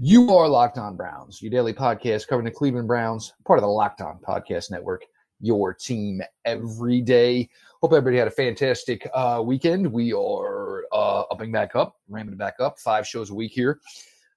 You 0.00 0.32
are 0.36 0.46
Locked 0.46 0.78
On 0.78 0.94
Browns, 0.94 1.42
your 1.42 1.50
daily 1.50 1.72
podcast 1.72 2.28
covering 2.28 2.44
the 2.44 2.52
Cleveland 2.52 2.86
Browns, 2.86 3.32
part 3.44 3.58
of 3.58 3.64
the 3.64 3.68
Locked 3.68 4.00
On 4.00 4.20
Podcast 4.20 4.70
Network, 4.70 5.04
your 5.40 5.74
team 5.74 6.22
every 6.44 7.00
day. 7.00 7.48
Hope 7.82 7.92
everybody 7.92 8.16
had 8.16 8.28
a 8.28 8.30
fantastic 8.30 9.10
uh, 9.12 9.42
weekend. 9.44 9.92
We 9.92 10.12
are 10.12 10.84
uh, 10.92 11.22
upping 11.32 11.50
back 11.50 11.74
up, 11.74 11.96
ramping 12.08 12.34
it 12.34 12.38
back 12.38 12.60
up, 12.60 12.78
five 12.78 13.08
shows 13.08 13.30
a 13.30 13.34
week 13.34 13.50
here, 13.50 13.80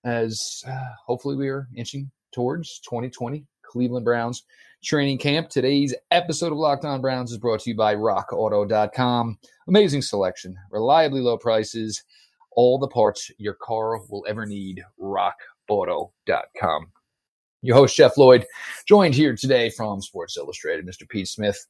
as 0.04 0.64
uh, 0.68 0.94
hopefully 1.06 1.36
we 1.36 1.48
are 1.50 1.68
inching 1.76 2.10
towards 2.32 2.80
2020 2.80 3.46
Cleveland 3.62 4.04
Browns 4.04 4.42
training 4.84 5.20
camp. 5.20 5.50
Today's 5.50 5.94
episode 6.10 6.52
of 6.52 6.58
Locked 6.58 6.86
On 6.86 7.02
Browns 7.02 7.32
is 7.32 7.38
brought 7.38 7.60
to 7.60 7.70
you 7.70 7.76
by 7.76 7.94
RockAuto.com. 7.94 9.38
Amazing 9.68 10.02
selection, 10.02 10.58
reliably 10.72 11.22
low 11.22 11.38
prices, 11.38 12.04
all 12.54 12.78
the 12.78 12.88
parts 12.88 13.32
your 13.38 13.54
car 13.54 14.00
will 14.10 14.26
ever 14.28 14.46
need. 14.46 14.84
Rock 14.98 15.38
auto.com. 15.72 16.88
Your 17.64 17.76
host, 17.76 17.96
Jeff 17.96 18.18
Lloyd, 18.18 18.46
joined 18.88 19.14
here 19.14 19.36
today 19.36 19.70
from 19.70 20.02
Sports 20.02 20.36
Illustrated, 20.36 20.86
Mr. 20.86 21.08
Pete 21.08 21.28
Smith. 21.28 21.66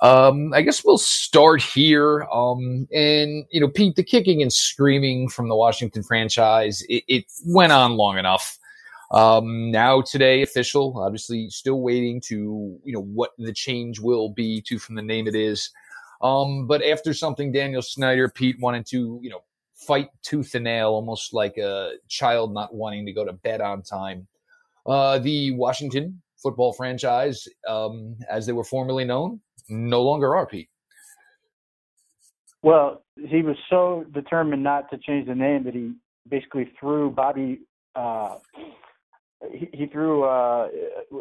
Um, 0.00 0.52
I 0.54 0.62
guess 0.62 0.84
we'll 0.84 0.98
start 0.98 1.60
here. 1.60 2.22
Um, 2.32 2.86
and, 2.92 3.44
you 3.50 3.60
know, 3.60 3.68
Pete, 3.68 3.96
the 3.96 4.04
kicking 4.04 4.42
and 4.42 4.52
screaming 4.52 5.28
from 5.28 5.48
the 5.48 5.56
Washington 5.56 6.02
franchise, 6.04 6.82
it, 6.88 7.02
it 7.08 7.24
went 7.46 7.72
on 7.72 7.96
long 7.96 8.16
enough. 8.16 8.58
Um, 9.10 9.70
now 9.70 10.00
today, 10.00 10.42
official, 10.42 10.98
obviously 10.98 11.50
still 11.50 11.80
waiting 11.80 12.20
to, 12.22 12.78
you 12.84 12.92
know, 12.92 13.02
what 13.02 13.32
the 13.36 13.52
change 13.52 14.00
will 14.00 14.28
be 14.28 14.62
to 14.62 14.78
from 14.78 14.94
the 14.94 15.02
name 15.02 15.26
it 15.26 15.34
is. 15.34 15.70
Um, 16.22 16.66
but 16.66 16.82
after 16.82 17.12
something 17.12 17.52
Daniel 17.52 17.82
Snyder, 17.82 18.28
Pete 18.28 18.58
wanted 18.60 18.86
to, 18.86 19.18
you 19.20 19.30
know, 19.30 19.42
fight 19.86 20.08
tooth 20.22 20.54
and 20.54 20.64
nail, 20.64 20.90
almost 20.90 21.32
like 21.32 21.56
a 21.56 21.92
child 22.08 22.52
not 22.52 22.74
wanting 22.74 23.06
to 23.06 23.12
go 23.12 23.24
to 23.24 23.32
bed 23.32 23.60
on 23.60 23.82
time. 23.82 24.26
Uh, 24.86 25.18
the 25.18 25.50
Washington 25.52 26.22
football 26.42 26.72
franchise, 26.72 27.46
um, 27.68 28.16
as 28.30 28.46
they 28.46 28.52
were 28.52 28.64
formerly 28.64 29.04
known, 29.04 29.40
no 29.68 30.02
longer 30.02 30.36
are, 30.36 30.46
Pete. 30.46 30.68
Well, 32.62 33.02
he 33.16 33.42
was 33.42 33.56
so 33.68 34.04
determined 34.12 34.62
not 34.62 34.90
to 34.90 34.98
change 34.98 35.26
the 35.26 35.34
name 35.34 35.64
that 35.64 35.74
he 35.74 35.92
basically 36.28 36.70
threw 36.78 37.10
Bobby. 37.10 37.60
Uh, 37.94 38.36
he, 39.52 39.68
he, 39.72 39.86
threw 39.86 40.24
uh, 40.24 40.68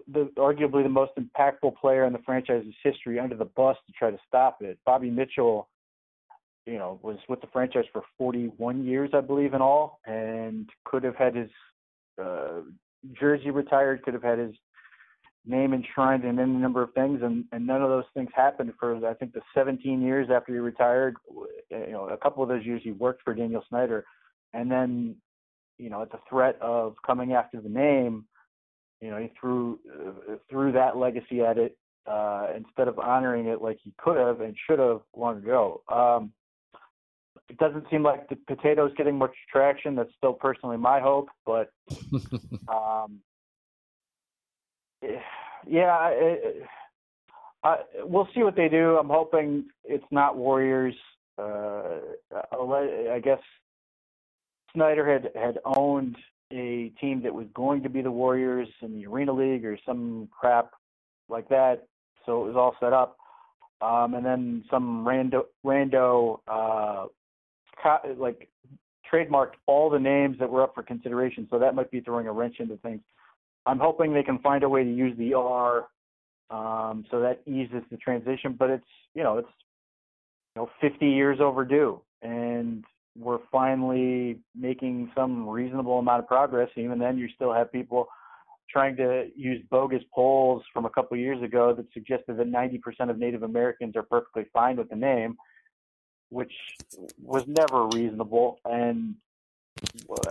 the 0.07 0.31
arguably 0.37 0.83
the 0.83 0.89
most 0.89 1.11
impactful 1.19 1.75
player 1.79 2.05
in 2.05 2.13
the 2.13 2.19
franchise's 2.19 2.73
history 2.81 3.19
under 3.19 3.35
the 3.35 3.45
bus 3.45 3.75
to 3.85 3.93
try 3.93 4.09
to 4.09 4.17
stop 4.27 4.61
it. 4.61 4.79
Bobby 4.85 5.09
Mitchell 5.09 5.67
you 6.65 6.77
know, 6.77 6.99
was 7.01 7.17
with 7.27 7.41
the 7.41 7.47
franchise 7.47 7.85
for 7.91 8.03
41 8.17 8.85
years, 8.85 9.09
I 9.13 9.21
believe, 9.21 9.53
in 9.53 9.61
all, 9.61 9.99
and 10.05 10.69
could 10.85 11.03
have 11.03 11.15
had 11.15 11.35
his 11.35 11.49
uh, 12.21 12.61
jersey 13.19 13.51
retired, 13.51 14.03
could 14.03 14.13
have 14.13 14.23
had 14.23 14.39
his 14.39 14.55
name 15.45 15.73
enshrined 15.73 16.23
in 16.23 16.39
any 16.39 16.53
number 16.53 16.81
of 16.81 16.93
things, 16.93 17.19
and, 17.21 17.45
and 17.51 17.67
none 17.67 17.81
of 17.81 17.89
those 17.89 18.05
things 18.13 18.29
happened 18.33 18.71
for 18.79 19.05
I 19.05 19.13
think 19.13 19.33
the 19.33 19.41
17 19.53 20.01
years 20.01 20.29
after 20.33 20.53
he 20.53 20.59
retired. 20.59 21.15
You 21.69 21.91
know, 21.91 22.07
a 22.09 22.17
couple 22.17 22.43
of 22.43 22.49
those 22.49 22.65
years 22.65 22.81
he 22.83 22.91
worked 22.91 23.23
for 23.23 23.33
Daniel 23.33 23.63
Snyder, 23.67 24.05
and 24.53 24.71
then, 24.71 25.15
you 25.77 25.89
know, 25.89 26.01
at 26.01 26.11
the 26.11 26.19
threat 26.29 26.57
of 26.61 26.95
coming 27.05 27.33
after 27.33 27.59
the 27.59 27.69
name, 27.69 28.25
you 29.01 29.09
know, 29.09 29.17
he 29.17 29.29
threw 29.39 29.79
uh, 29.91 30.35
threw 30.49 30.71
that 30.71 30.95
legacy 30.95 31.41
at 31.41 31.57
it 31.57 31.77
uh, 32.07 32.47
instead 32.55 32.87
of 32.87 32.99
honoring 32.99 33.47
it 33.47 33.61
like 33.61 33.79
he 33.83 33.93
could 33.97 34.17
have 34.17 34.39
and 34.39 34.55
should 34.65 34.79
have 34.79 35.01
long 35.13 35.37
ago. 35.37 35.81
Um, 35.91 36.31
it 37.49 37.57
doesn't 37.57 37.85
seem 37.89 38.03
like 38.03 38.29
the 38.29 38.37
potato's 38.47 38.93
getting 38.97 39.17
much 39.17 39.33
traction. 39.51 39.95
That's 39.95 40.13
still 40.17 40.33
personally 40.33 40.77
my 40.77 40.99
hope, 40.99 41.29
but 41.45 41.71
um, 42.67 43.19
yeah, 45.67 46.09
it, 46.11 46.63
I, 47.63 47.77
we'll 48.03 48.27
see 48.35 48.43
what 48.43 48.55
they 48.55 48.69
do. 48.69 48.97
I'm 48.97 49.09
hoping 49.09 49.65
it's 49.83 50.05
not 50.11 50.37
Warriors. 50.37 50.95
Uh, 51.37 51.99
I 52.31 53.19
guess 53.23 53.39
Snyder 54.73 55.11
had 55.11 55.31
had 55.41 55.59
owned 55.65 56.17
a 56.51 56.91
team 57.01 57.21
that 57.23 57.33
was 57.33 57.47
going 57.53 57.83
to 57.83 57.89
be 57.89 58.01
the 58.01 58.11
Warriors 58.11 58.67
in 58.81 58.93
the 58.93 59.07
Arena 59.07 59.33
League 59.33 59.65
or 59.65 59.77
some 59.85 60.29
crap 60.31 60.71
like 61.29 61.49
that. 61.49 61.87
So 62.25 62.43
it 62.43 62.47
was 62.47 62.55
all 62.55 62.75
set 62.79 62.93
up. 62.93 63.17
Um, 63.81 64.13
and 64.13 64.25
then 64.25 64.63
some 64.69 65.05
rando 65.05 65.43
rando 65.65 66.39
uh, 66.47 67.07
like 68.17 68.49
trademarked 69.11 69.53
all 69.67 69.89
the 69.89 69.99
names 69.99 70.37
that 70.39 70.49
were 70.49 70.63
up 70.63 70.73
for 70.73 70.83
consideration, 70.83 71.47
so 71.49 71.59
that 71.59 71.75
might 71.75 71.91
be 71.91 72.01
throwing 72.01 72.27
a 72.27 72.31
wrench 72.31 72.55
into 72.59 72.77
things. 72.77 73.01
I'm 73.65 73.79
hoping 73.79 74.13
they 74.13 74.23
can 74.23 74.39
find 74.39 74.63
a 74.63 74.69
way 74.69 74.83
to 74.83 74.93
use 74.93 75.17
the 75.17 75.33
R, 75.33 75.87
um, 76.49 77.05
so 77.09 77.21
that 77.21 77.41
eases 77.45 77.83
the 77.91 77.97
transition. 77.97 78.55
But 78.57 78.69
it's 78.69 78.85
you 79.13 79.23
know 79.23 79.37
it's 79.37 79.49
you 80.55 80.61
know 80.61 80.69
50 80.81 81.05
years 81.05 81.39
overdue, 81.39 82.01
and 82.21 82.83
we're 83.17 83.39
finally 83.51 84.39
making 84.55 85.11
some 85.15 85.47
reasonable 85.47 85.99
amount 85.99 86.19
of 86.19 86.27
progress. 86.27 86.69
Even 86.75 86.99
then, 86.99 87.17
you 87.17 87.29
still 87.35 87.53
have 87.53 87.71
people 87.71 88.07
trying 88.69 88.95
to 88.95 89.27
use 89.35 89.61
bogus 89.69 90.01
polls 90.13 90.63
from 90.73 90.85
a 90.85 90.89
couple 90.89 91.15
years 91.15 91.41
ago 91.43 91.75
that 91.75 91.85
suggested 91.93 92.37
that 92.37 92.51
90% 92.51 93.09
of 93.09 93.19
Native 93.19 93.43
Americans 93.43 93.95
are 93.95 94.01
perfectly 94.01 94.45
fine 94.51 94.77
with 94.77 94.89
the 94.89 94.95
name 94.95 95.37
which 96.33 96.53
was 97.21 97.43
never 97.47 97.87
reasonable. 97.87 98.59
And 98.65 99.15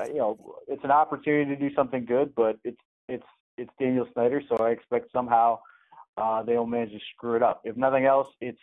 you 0.09 0.15
know, 0.17 0.57
it's 0.69 0.85
an 0.85 0.91
opportunity 0.91 1.55
to 1.55 1.69
do 1.69 1.75
something 1.75 2.05
good, 2.05 2.35
but 2.35 2.59
it's 2.65 2.81
it's 3.09 3.27
it's 3.57 3.71
Daniel 3.79 4.07
Snyder, 4.13 4.43
so 4.49 4.57
I 4.57 4.71
expect 4.71 5.13
somehow 5.13 5.61
uh, 6.17 6.43
they'll 6.43 6.67
manage 6.67 6.91
to 6.91 6.99
screw 7.15 7.37
it 7.37 7.43
up. 7.43 7.63
If 7.65 7.77
nothing 7.77 8.05
else, 8.05 8.29
it's 8.41 8.59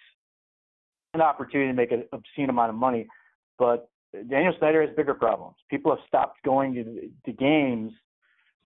an 1.14 1.22
opportunity 1.22 1.72
to 1.72 1.76
make 1.76 1.92
an 1.92 2.06
obscene 2.12 2.50
amount 2.50 2.70
of 2.70 2.76
money. 2.76 3.08
But 3.58 3.90
Daniel 4.14 4.54
Snyder 4.58 4.86
has 4.86 4.96
bigger 4.96 5.14
problems. 5.14 5.56
People 5.70 5.92
have 5.92 6.04
stopped 6.08 6.42
going 6.44 6.74
to, 6.76 7.10
to 7.26 7.32
games 7.32 7.92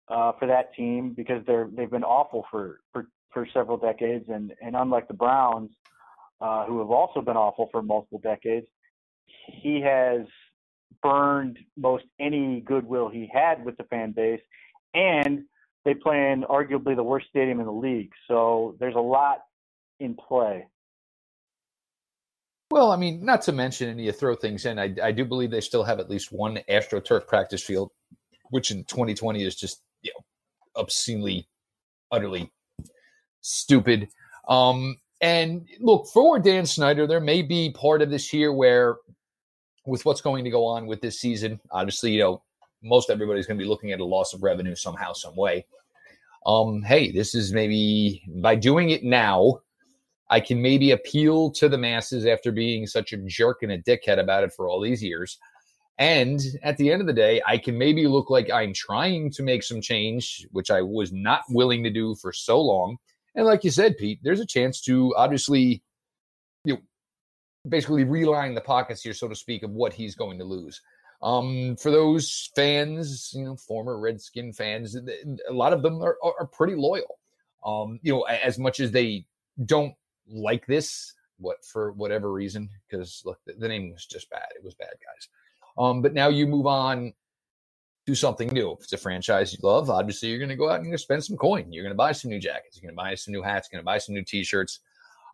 uh, 0.09 0.33
for 0.39 0.47
that 0.47 0.75
team 0.75 1.15
because 1.17 1.43
they're 1.47 1.69
they've 1.73 1.91
been 1.91 2.05
awful 2.05 2.45
for 2.51 2.81
for 2.93 3.07
for 3.33 3.47
several 3.53 3.77
decades, 3.77 4.25
and 4.29 4.53
and 4.61 4.77
unlike 4.77 5.09
the 5.09 5.15
Browns, 5.15 5.71
uh, 6.41 6.67
who 6.67 6.79
have 6.79 6.91
also 6.91 7.21
been 7.21 7.37
awful 7.37 7.69
for 7.71 7.83
multiple 7.83 8.21
decades. 8.23 8.67
He 9.63 9.81
has 9.83 10.23
burned 11.03 11.59
most 11.77 12.05
any 12.19 12.61
goodwill 12.61 13.09
he 13.09 13.31
had 13.33 13.65
with 13.65 13.77
the 13.77 13.85
fan 13.85 14.13
base, 14.13 14.41
and 14.95 15.45
they 15.85 15.95
play 15.95 16.33
in 16.33 16.43
arguably 16.43 16.97
the 16.97 17.03
worst 17.03 17.27
stadium 17.29 17.61
in 17.61 17.67
the 17.67 17.73
league. 17.73 18.13
So 18.29 18.77
there's 18.81 18.95
a 18.95 19.01
lot 19.01 19.39
in 19.99 20.15
play. 20.15 20.67
Well, 22.71 22.93
I 22.93 22.97
mean, 22.97 23.25
not 23.25 23.43
to 23.43 23.53
mention, 23.53 23.89
and 23.89 24.01
you 24.01 24.13
throw 24.13 24.37
things 24.37 24.65
in, 24.65 24.79
I, 24.79 24.95
I 25.03 25.11
do 25.11 25.25
believe 25.25 25.51
they 25.51 25.61
still 25.61 25.83
have 25.83 25.99
at 25.99 26.09
least 26.09 26.31
one 26.31 26.61
AstroTurf 26.69 27.27
practice 27.27 27.63
field, 27.63 27.91
which 28.51 28.71
in 28.71 28.85
2020 28.85 29.43
is 29.43 29.57
just 29.57 29.83
you 30.03 30.13
know 30.15 30.25
obscenely, 30.81 31.49
utterly 32.13 32.53
stupid. 33.41 34.09
Um, 34.49 34.97
and 35.21 35.69
look, 35.81 36.07
for 36.07 36.39
Dan 36.39 36.67
Snyder, 36.67 37.07
there 37.07 37.21
may 37.21 37.43
be 37.43 37.71
part 37.71 38.03
of 38.03 38.11
this 38.11 38.33
year 38.33 38.53
where, 38.53 38.97
with 39.87 40.05
what's 40.05 40.21
going 40.21 40.45
to 40.45 40.51
go 40.51 40.65
on 40.65 40.87
with 40.87 41.01
this 41.01 41.21
season, 41.21 41.61
obviously, 41.71 42.13
you 42.13 42.21
know, 42.21 42.43
most 42.83 43.11
everybody's 43.11 43.47
going 43.47 43.59
to 43.59 43.63
be 43.63 43.69
looking 43.69 43.93
at 43.93 44.01
a 44.01 44.05
loss 44.05 44.33
of 44.33 44.43
revenue 44.43 44.75
somehow, 44.75 45.13
some 45.13 45.37
way. 45.37 45.67
Um, 46.47 46.83
hey, 46.83 47.13
this 47.13 47.35
is 47.35 47.53
maybe 47.53 48.23
by 48.37 48.55
doing 48.55 48.91
it 48.91 49.05
now, 49.05 49.61
I 50.31 50.41
can 50.41 50.63
maybe 50.63 50.93
appeal 50.93 51.51
to 51.53 51.69
the 51.69 51.77
masses 51.77 52.25
after 52.25 52.53
being 52.53 52.87
such 52.87 53.13
a 53.13 53.19
jerk 53.19 53.63
and 53.63 53.73
a 53.73 53.83
dickhead 53.83 54.19
about 54.19 54.45
it 54.45 54.53
for 54.53 54.69
all 54.69 54.81
these 54.81 55.03
years. 55.03 55.39
And 55.99 56.41
at 56.63 56.79
the 56.79 56.91
end 56.91 57.03
of 57.03 57.07
the 57.07 57.13
day, 57.13 57.43
I 57.47 57.59
can 57.59 57.77
maybe 57.77 58.07
look 58.07 58.31
like 58.31 58.51
I'm 58.51 58.73
trying 58.73 59.31
to 59.33 59.43
make 59.43 59.63
some 59.63 59.83
change, 59.83 60.47
which 60.51 60.71
I 60.71 60.81
was 60.81 61.13
not 61.13 61.43
willing 61.51 61.83
to 61.83 61.91
do 61.91 62.15
for 62.15 62.33
so 62.33 62.59
long. 62.61 62.97
And 63.35 63.47
like 63.47 63.65
you 63.65 63.71
said, 63.71 63.97
Pete, 63.97 64.21
there's 64.23 64.41
a 64.41 64.47
chance 64.47 64.81
to 64.83 65.15
obviously, 65.17 65.83
you 66.65 66.75
know, 66.75 66.81
basically 67.69 68.05
realign 68.05 68.55
the 68.55 68.61
pockets 68.61 69.03
here, 69.03 69.15
so 69.15 69.29
to 69.29 69.35
speak, 69.35 69.63
of 69.63 69.71
what 69.71 69.93
he's 69.93 70.15
going 70.15 70.39
to 70.39 70.45
lose. 70.45 70.81
Um, 71.23 71.77
for 71.77 71.91
those 71.91 72.51
fans, 72.57 73.33
you 73.35 73.45
know, 73.45 73.57
former 73.57 73.99
Redskin 73.99 74.53
fans, 74.53 74.97
a 74.97 75.53
lot 75.53 75.73
of 75.73 75.83
them 75.83 76.03
are, 76.03 76.17
are 76.23 76.47
pretty 76.47 76.75
loyal. 76.75 77.19
Um, 77.65 78.01
you 78.03 78.13
know, 78.13 78.23
as 78.23 78.59
much 78.59 78.81
as 78.81 78.91
they 78.91 79.27
don't 79.67 79.95
like 80.27 80.67
this, 80.67 81.13
what 81.39 81.65
for 81.65 81.93
whatever 81.93 82.33
reason, 82.33 82.71
because 82.89 83.23
look, 83.25 83.39
the, 83.47 83.53
the, 83.55 83.69
name 83.69 83.93
was 83.93 84.07
just 84.07 84.31
bad. 84.31 84.47
It 84.57 84.65
was 84.65 84.75
bad, 84.75 84.89
guys. 84.89 85.29
Um, 85.77 86.01
but 86.01 86.15
now 86.15 86.29
you 86.29 86.47
move 86.47 86.67
on 86.67 87.13
do 88.11 88.15
something 88.15 88.49
new. 88.49 88.73
If 88.73 88.85
it's 88.85 88.93
a 88.93 88.99
franchise 88.99 89.53
you 89.53 89.59
love, 89.63 89.89
obviously 89.89 90.29
you're 90.29 90.39
going 90.39 90.51
to 90.51 90.57
go 90.57 90.69
out 90.69 90.77
and 90.77 90.85
you're 90.85 90.91
going 90.91 90.99
to 90.99 91.03
spend 91.03 91.25
some 91.25 91.37
coin. 91.37 91.73
You're 91.73 91.85
going 91.85 91.95
to 91.95 91.97
buy 91.97 92.13
some 92.13 92.31
new 92.31 92.41
jackets. 92.41 92.77
You're 92.77 92.89
going 92.89 92.97
to 92.97 93.03
buy 93.03 93.15
some 93.15 93.33
new 93.33 93.43
hats. 93.43 93.69
You're 93.71 93.79
going 93.79 93.85
to 93.85 93.93
buy 93.93 93.99
some 93.99 94.15
new 94.15 94.25
T-shirts. 94.25 94.81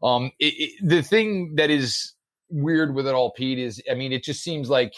Um, 0.03 0.31
it, 0.39 0.55
it, 0.59 0.73
the 0.83 1.03
thing 1.03 1.55
that 1.57 1.71
is 1.71 2.13
weird 2.51 2.95
with 2.95 3.07
it 3.07 3.15
all, 3.15 3.33
Pete, 3.33 3.59
is 3.59 3.83
I 3.91 3.95
mean, 3.95 4.13
it 4.13 4.23
just 4.23 4.43
seems 4.43 4.69
like 4.69 4.93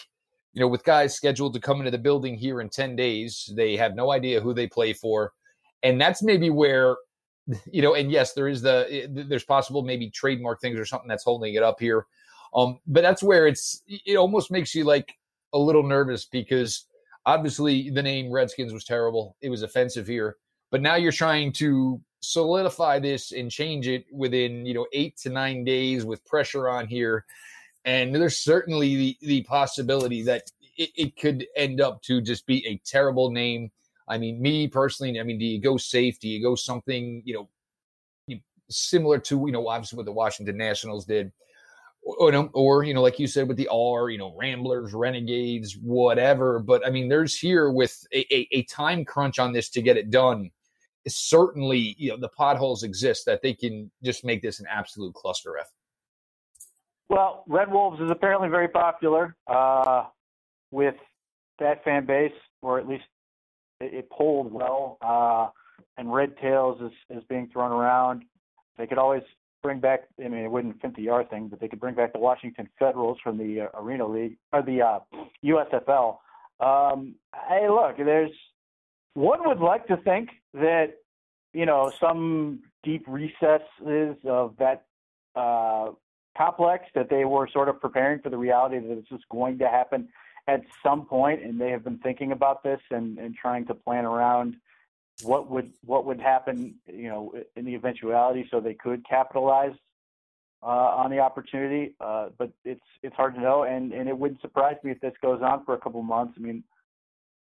you 0.53 0.61
know, 0.61 0.67
with 0.67 0.83
guys 0.83 1.15
scheduled 1.15 1.53
to 1.53 1.59
come 1.59 1.79
into 1.79 1.91
the 1.91 1.97
building 1.97 2.35
here 2.35 2.61
in 2.61 2.69
10 2.69 2.95
days, 2.95 3.49
they 3.55 3.77
have 3.77 3.95
no 3.95 4.11
idea 4.11 4.41
who 4.41 4.53
they 4.53 4.67
play 4.67 4.93
for. 4.93 5.33
And 5.83 6.01
that's 6.01 6.23
maybe 6.23 6.49
where, 6.49 6.97
you 7.71 7.81
know, 7.81 7.93
and 7.93 8.11
yes, 8.11 8.33
there 8.33 8.47
is 8.47 8.61
the, 8.61 9.07
there's 9.29 9.43
possible 9.43 9.83
maybe 9.83 10.09
trademark 10.09 10.59
things 10.59 10.79
or 10.79 10.85
something 10.85 11.07
that's 11.07 11.23
holding 11.23 11.53
it 11.53 11.63
up 11.63 11.79
here. 11.79 12.07
Um, 12.53 12.79
but 12.87 13.01
that's 13.01 13.21
where 13.21 13.47
it's, 13.47 13.83
it 13.87 14.15
almost 14.15 14.49
makes 14.49 14.73
you 14.73 14.83
like 14.83 15.13
a 15.53 15.57
little 15.57 15.83
nervous 15.83 16.25
because 16.25 16.85
obviously 17.25 17.89
the 17.89 18.03
name 18.03 18.31
Redskins 18.31 18.73
was 18.73 18.83
terrible. 18.83 19.35
It 19.41 19.49
was 19.49 19.61
offensive 19.61 20.07
here. 20.07 20.37
But 20.71 20.81
now 20.81 20.95
you're 20.95 21.11
trying 21.11 21.51
to 21.53 21.99
solidify 22.21 22.99
this 22.99 23.31
and 23.31 23.49
change 23.49 23.87
it 23.87 24.05
within, 24.11 24.65
you 24.65 24.73
know, 24.73 24.87
eight 24.93 25.17
to 25.17 25.29
nine 25.29 25.63
days 25.63 26.05
with 26.05 26.25
pressure 26.25 26.69
on 26.69 26.87
here 26.87 27.25
and 27.85 28.13
there's 28.13 28.37
certainly 28.37 28.95
the, 28.95 29.17
the 29.21 29.41
possibility 29.43 30.21
that 30.23 30.51
it, 30.77 30.89
it, 30.95 31.17
could 31.17 31.47
end 31.55 31.81
up 31.81 32.01
to 32.03 32.21
just 32.21 32.45
be 32.45 32.65
a 32.67 32.79
terrible 32.85 33.31
name. 33.31 33.71
I 34.07 34.17
mean, 34.17 34.41
me 34.41 34.67
personally, 34.67 35.19
I 35.19 35.23
mean, 35.23 35.39
do 35.39 35.45
you 35.45 35.61
go 35.61 35.77
safe? 35.77 36.19
Do 36.19 36.27
you 36.27 36.41
go 36.41 36.55
something, 36.55 37.21
you 37.25 37.33
know, 37.33 38.39
similar 38.69 39.17
to, 39.19 39.43
you 39.45 39.51
know, 39.51 39.67
obviously 39.67 39.97
what 39.97 40.05
the 40.05 40.11
Washington 40.11 40.57
Nationals 40.57 41.05
did? 41.05 41.31
Or, 42.01 42.49
or, 42.53 42.83
you 42.83 42.93
know, 42.93 43.01
like 43.01 43.19
you 43.19 43.27
said 43.27 43.47
with 43.47 43.57
the 43.57 43.67
R, 43.67 44.09
you 44.09 44.17
know, 44.17 44.33
Ramblers, 44.37 44.93
Renegades, 44.93 45.77
whatever. 45.77 46.59
But 46.59 46.85
I 46.85 46.89
mean, 46.89 47.07
there's 47.07 47.37
here 47.37 47.69
with 47.69 48.03
a, 48.13 48.25
a, 48.33 48.47
a 48.51 48.63
time 48.63 49.05
crunch 49.05 49.37
on 49.37 49.51
this 49.53 49.69
to 49.71 49.81
get 49.81 49.97
it 49.97 50.09
done. 50.09 50.49
Certainly, 51.07 51.95
you 51.97 52.09
know, 52.09 52.17
the 52.17 52.29
potholes 52.29 52.83
exist 52.83 53.25
that 53.25 53.41
they 53.41 53.53
can 53.53 53.91
just 54.03 54.23
make 54.23 54.41
this 54.41 54.59
an 54.59 54.65
absolute 54.69 55.13
cluster 55.13 55.57
F. 55.57 55.71
Well, 57.09 57.43
Red 57.47 57.71
Wolves 57.71 57.99
is 57.99 58.09
apparently 58.09 58.49
very 58.49 58.67
popular 58.67 59.35
uh, 59.47 60.05
with 60.71 60.95
that 61.59 61.83
fan 61.83 62.05
base, 62.05 62.31
or 62.61 62.79
at 62.79 62.87
least 62.87 63.05
it, 63.81 63.93
it 63.93 64.09
polled 64.09 64.51
well. 64.51 64.97
Uh, 65.01 65.47
and 65.97 66.13
Red 66.13 66.37
Tails 66.37 66.81
is, 66.81 67.17
is 67.17 67.23
being 67.29 67.49
thrown 67.51 67.71
around. 67.71 68.23
They 68.77 68.87
could 68.87 68.97
always 68.97 69.23
bring 69.61 69.79
back. 69.79 70.01
I 70.23 70.27
mean, 70.27 70.43
it 70.43 70.51
wouldn't 70.51 70.81
fit 70.81 70.95
the 70.95 71.09
R 71.09 71.23
thing, 71.23 71.47
but 71.47 71.59
they 71.59 71.67
could 71.67 71.79
bring 71.79 71.95
back 71.95 72.13
the 72.13 72.19
Washington 72.19 72.69
Federals 72.77 73.17
from 73.23 73.37
the 73.37 73.61
uh, 73.61 73.79
Arena 73.79 74.07
League 74.07 74.37
or 74.53 74.61
the 74.61 74.81
uh, 74.81 74.99
USFL. 75.43 76.17
Um, 76.59 77.15
hey, 77.47 77.67
look, 77.69 77.97
there's 77.97 78.31
one 79.13 79.39
would 79.45 79.59
like 79.59 79.87
to 79.87 79.97
think 79.97 80.29
that 80.53 80.95
you 81.53 81.65
know 81.65 81.91
some 81.99 82.61
deep 82.83 83.05
recesses 83.07 84.17
of 84.25 84.55
that 84.59 84.85
uh, 85.35 85.91
complex 86.37 86.85
that 86.95 87.09
they 87.09 87.25
were 87.25 87.47
sort 87.51 87.69
of 87.69 87.79
preparing 87.81 88.19
for 88.19 88.29
the 88.29 88.37
reality 88.37 88.79
that 88.79 88.95
this 88.95 89.11
was 89.11 89.21
going 89.29 89.57
to 89.59 89.67
happen 89.67 90.07
at 90.47 90.61
some 90.83 91.05
point, 91.05 91.43
and 91.43 91.59
they 91.59 91.69
have 91.69 91.83
been 91.83 91.99
thinking 91.99 92.31
about 92.31 92.63
this 92.63 92.79
and, 92.91 93.17
and 93.19 93.35
trying 93.35 93.65
to 93.67 93.73
plan 93.73 94.05
around 94.05 94.55
what 95.21 95.49
would 95.49 95.71
what 95.85 96.05
would 96.05 96.19
happen, 96.19 96.75
you 96.87 97.09
know, 97.09 97.33
in 97.55 97.65
the 97.65 97.75
eventuality, 97.75 98.47
so 98.49 98.59
they 98.59 98.73
could 98.73 99.07
capitalize 99.07 99.73
uh, 100.63 100.65
on 100.65 101.11
the 101.11 101.19
opportunity. 101.19 101.95
Uh, 101.99 102.29
but 102.37 102.51
it's 102.63 102.81
it's 103.03 103.15
hard 103.15 103.35
to 103.35 103.41
know, 103.41 103.63
and 103.63 103.91
and 103.91 104.07
it 104.07 104.17
wouldn't 104.17 104.41
surprise 104.41 104.77
me 104.83 104.91
if 104.91 104.99
this 105.01 105.13
goes 105.21 105.41
on 105.41 105.63
for 105.65 105.73
a 105.73 105.77
couple 105.79 106.01
months. 106.01 106.33
I 106.37 106.41
mean, 106.41 106.63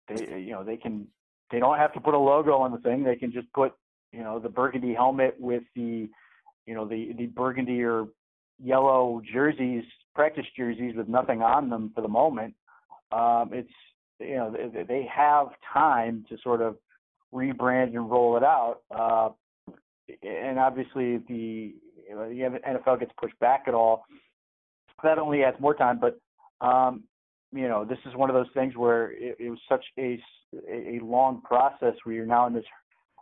they 0.07 0.39
you 0.39 0.51
know 0.51 0.63
they 0.63 0.77
can 0.77 1.07
they 1.51 1.59
don't 1.59 1.77
have 1.77 1.93
to 1.93 1.99
put 1.99 2.13
a 2.13 2.19
logo 2.19 2.57
on 2.57 2.71
the 2.71 2.77
thing; 2.79 3.03
they 3.03 3.15
can 3.15 3.31
just 3.31 3.51
put 3.53 3.73
you 4.11 4.21
know 4.21 4.39
the 4.39 4.49
burgundy 4.49 4.93
helmet 4.93 5.35
with 5.39 5.63
the 5.75 6.09
you 6.65 6.73
know 6.73 6.87
the 6.87 7.13
the 7.17 7.27
burgundy 7.27 7.83
or 7.83 8.07
yellow 8.61 9.21
jerseys, 9.31 9.83
practice 10.15 10.45
jerseys 10.55 10.95
with 10.95 11.07
nothing 11.07 11.41
on 11.41 11.69
them 11.69 11.91
for 11.93 12.01
the 12.01 12.07
moment. 12.07 12.53
Um, 13.11 13.49
it's 13.51 13.73
you 14.19 14.35
know 14.35 14.55
they, 14.73 14.83
they 14.83 15.09
have 15.13 15.47
time 15.73 16.25
to 16.29 16.37
sort 16.43 16.61
of 16.61 16.77
rebrand 17.33 17.95
and 17.95 18.09
roll 18.09 18.37
it 18.37 18.43
out. 18.43 18.79
Uh, 18.91 19.29
and 20.21 20.59
obviously, 20.59 21.17
the 21.27 21.73
you 22.07 22.15
know, 22.15 22.29
the 22.29 22.59
NFL 22.67 22.99
gets 22.99 23.11
pushed 23.19 23.37
back 23.39 23.63
at 23.67 23.73
all, 23.73 24.05
that 25.03 25.17
only 25.17 25.43
adds 25.43 25.57
more 25.59 25.73
time. 25.73 25.99
But 25.99 26.19
um, 26.65 27.03
you 27.51 27.67
know, 27.67 27.85
this 27.85 27.99
is 28.05 28.15
one 28.15 28.29
of 28.29 28.33
those 28.33 28.51
things 28.53 28.75
where 28.75 29.11
it, 29.11 29.37
it 29.39 29.49
was 29.49 29.59
such 29.69 29.85
a 29.97 30.19
a 30.69 30.99
long 31.03 31.41
process 31.41 31.95
where 32.03 32.15
you're 32.15 32.25
now 32.25 32.47
in 32.47 32.53
this 32.53 32.65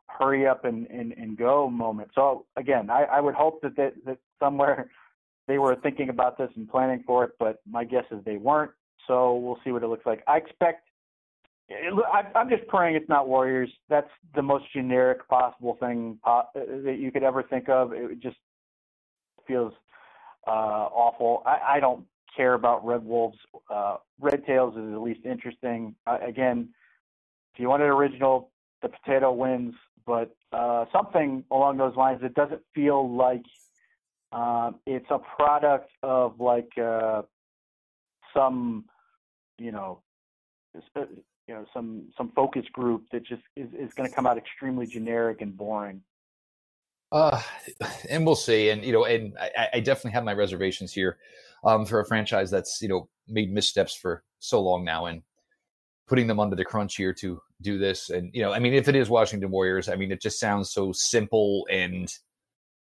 hurry 0.07 0.47
up 0.47 0.65
and, 0.65 0.87
and, 0.87 1.13
and 1.13 1.37
go 1.37 1.69
moment. 1.69 2.09
So 2.13 2.45
again, 2.57 2.89
I, 2.89 3.03
I 3.03 3.21
would 3.21 3.35
hope 3.35 3.61
that, 3.61 3.75
that 3.77 3.93
that 4.05 4.17
somewhere 4.39 4.89
they 5.47 5.57
were 5.57 5.75
thinking 5.75 6.09
about 6.09 6.37
this 6.37 6.49
and 6.55 6.69
planning 6.69 7.03
for 7.05 7.23
it, 7.25 7.31
but 7.39 7.61
my 7.69 7.83
guess 7.83 8.05
is 8.11 8.19
they 8.25 8.37
weren't. 8.37 8.71
So 9.07 9.35
we'll 9.35 9.57
see 9.63 9.71
what 9.71 9.83
it 9.83 9.87
looks 9.87 10.05
like. 10.05 10.23
I 10.27 10.37
expect. 10.37 10.87
I'm 12.35 12.49
just 12.49 12.67
praying 12.67 12.95
it's 12.95 13.09
not 13.09 13.27
Warriors. 13.27 13.69
That's 13.89 14.09
the 14.35 14.41
most 14.41 14.65
generic 14.73 15.27
possible 15.27 15.77
thing 15.79 16.19
uh, 16.23 16.43
that 16.53 16.97
you 16.99 17.11
could 17.11 17.23
ever 17.23 17.43
think 17.43 17.69
of. 17.69 17.93
It 17.93 18.19
just 18.19 18.37
feels 19.47 19.73
uh, 20.47 20.49
awful. 20.93 21.43
I, 21.45 21.75
I 21.75 21.79
don't 21.79 22.05
care 22.35 22.53
about 22.53 22.85
Red 22.85 23.03
Wolves. 23.03 23.37
Uh, 23.69 23.97
Red 24.19 24.45
Tails 24.45 24.75
is 24.75 24.93
at 24.93 25.01
least 25.01 25.25
interesting. 25.25 25.95
Uh, 26.07 26.17
again, 26.25 26.69
if 27.53 27.59
you 27.59 27.69
want 27.69 27.83
an 27.83 27.89
original, 27.89 28.49
the 28.81 28.89
potato 28.89 29.31
wins, 29.31 29.75
but 30.05 30.35
uh, 30.51 30.85
something 30.91 31.43
along 31.51 31.77
those 31.77 31.95
lines. 31.95 32.21
It 32.23 32.33
doesn't 32.33 32.61
feel 32.73 33.15
like 33.15 33.43
um, 34.31 34.75
it's 34.85 35.05
a 35.09 35.19
product 35.19 35.89
of 36.03 36.39
like 36.39 36.69
uh, 36.81 37.23
some, 38.33 38.85
you 39.57 39.71
know, 39.71 40.01
uh, 40.95 41.01
you 41.51 41.57
know, 41.57 41.65
some 41.73 42.03
some 42.17 42.31
focus 42.33 42.65
group 42.71 43.03
that 43.11 43.25
just 43.25 43.41
is, 43.57 43.67
is 43.77 43.93
going 43.93 44.07
to 44.07 44.15
come 44.15 44.25
out 44.25 44.37
extremely 44.37 44.85
generic 44.85 45.41
and 45.41 45.57
boring. 45.57 46.01
Uh, 47.11 47.41
and 48.09 48.25
we'll 48.25 48.35
see. 48.35 48.69
And 48.69 48.85
you 48.85 48.93
know, 48.93 49.03
and 49.03 49.33
I, 49.37 49.67
I 49.73 49.79
definitely 49.81 50.11
have 50.11 50.23
my 50.23 50.31
reservations 50.31 50.93
here 50.93 51.17
um, 51.65 51.85
for 51.85 51.99
a 51.99 52.05
franchise 52.05 52.49
that's 52.49 52.81
you 52.81 52.87
know 52.87 53.09
made 53.27 53.51
missteps 53.51 53.93
for 53.93 54.23
so 54.39 54.61
long 54.61 54.85
now, 54.85 55.07
and 55.07 55.23
putting 56.07 56.25
them 56.25 56.39
under 56.39 56.55
the 56.55 56.63
crunch 56.63 56.95
here 56.95 57.13
to 57.15 57.41
do 57.61 57.77
this. 57.77 58.11
And 58.11 58.31
you 58.33 58.43
know, 58.43 58.53
I 58.53 58.59
mean, 58.59 58.73
if 58.73 58.87
it 58.87 58.95
is 58.95 59.09
Washington 59.09 59.51
Warriors, 59.51 59.89
I 59.89 59.97
mean, 59.97 60.09
it 60.09 60.21
just 60.21 60.39
sounds 60.39 60.71
so 60.71 60.93
simple 60.93 61.67
and 61.69 62.09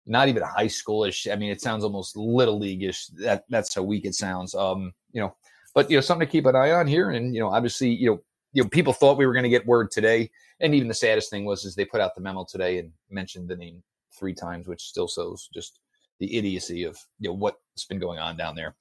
not 0.06 0.30
even 0.30 0.44
high 0.44 0.68
schoolish. 0.68 1.30
I 1.30 1.36
mean, 1.36 1.52
it 1.52 1.60
sounds 1.60 1.84
almost 1.84 2.16
little 2.16 2.58
leagueish. 2.58 3.08
That 3.18 3.44
that's 3.50 3.76
how 3.76 3.84
weak 3.84 4.06
it 4.06 4.16
sounds. 4.16 4.56
Um, 4.56 4.94
you 5.12 5.20
know, 5.20 5.36
but 5.74 5.92
you 5.92 5.98
know, 5.98 6.02
something 6.02 6.26
to 6.26 6.32
keep 6.32 6.46
an 6.46 6.56
eye 6.56 6.72
on 6.72 6.88
here. 6.88 7.12
And 7.12 7.36
you 7.36 7.42
know, 7.42 7.50
obviously, 7.50 7.90
you 7.90 8.12
know, 8.12 8.24
you 8.56 8.64
know, 8.64 8.70
people 8.70 8.94
thought 8.94 9.18
we 9.18 9.26
were 9.26 9.34
going 9.34 9.44
to 9.44 9.50
get 9.50 9.66
word 9.68 9.92
today, 9.92 10.32
and 10.62 10.74
even 10.74 10.88
the 10.88 10.94
saddest 10.94 11.30
thing 11.30 11.44
was 11.44 11.66
is 11.66 11.76
they 11.76 11.84
put 11.84 12.00
out 12.00 12.16
the 12.16 12.22
memo 12.22 12.46
today 12.50 12.80
and 12.80 12.90
mentioned 13.10 13.50
the 13.50 13.56
name 13.56 13.84
three 14.18 14.34
times, 14.34 14.66
which 14.66 14.82
still 14.82 15.10
shows 15.10 15.50
just 15.54 15.80
the 16.20 16.38
idiocy 16.38 16.86
of 16.86 16.98
you 17.20 17.30
know 17.30 17.36
what's 17.36 17.86
been 17.90 18.00
going 18.00 18.18
on 18.18 18.38
down 18.38 18.56
there 18.56 18.74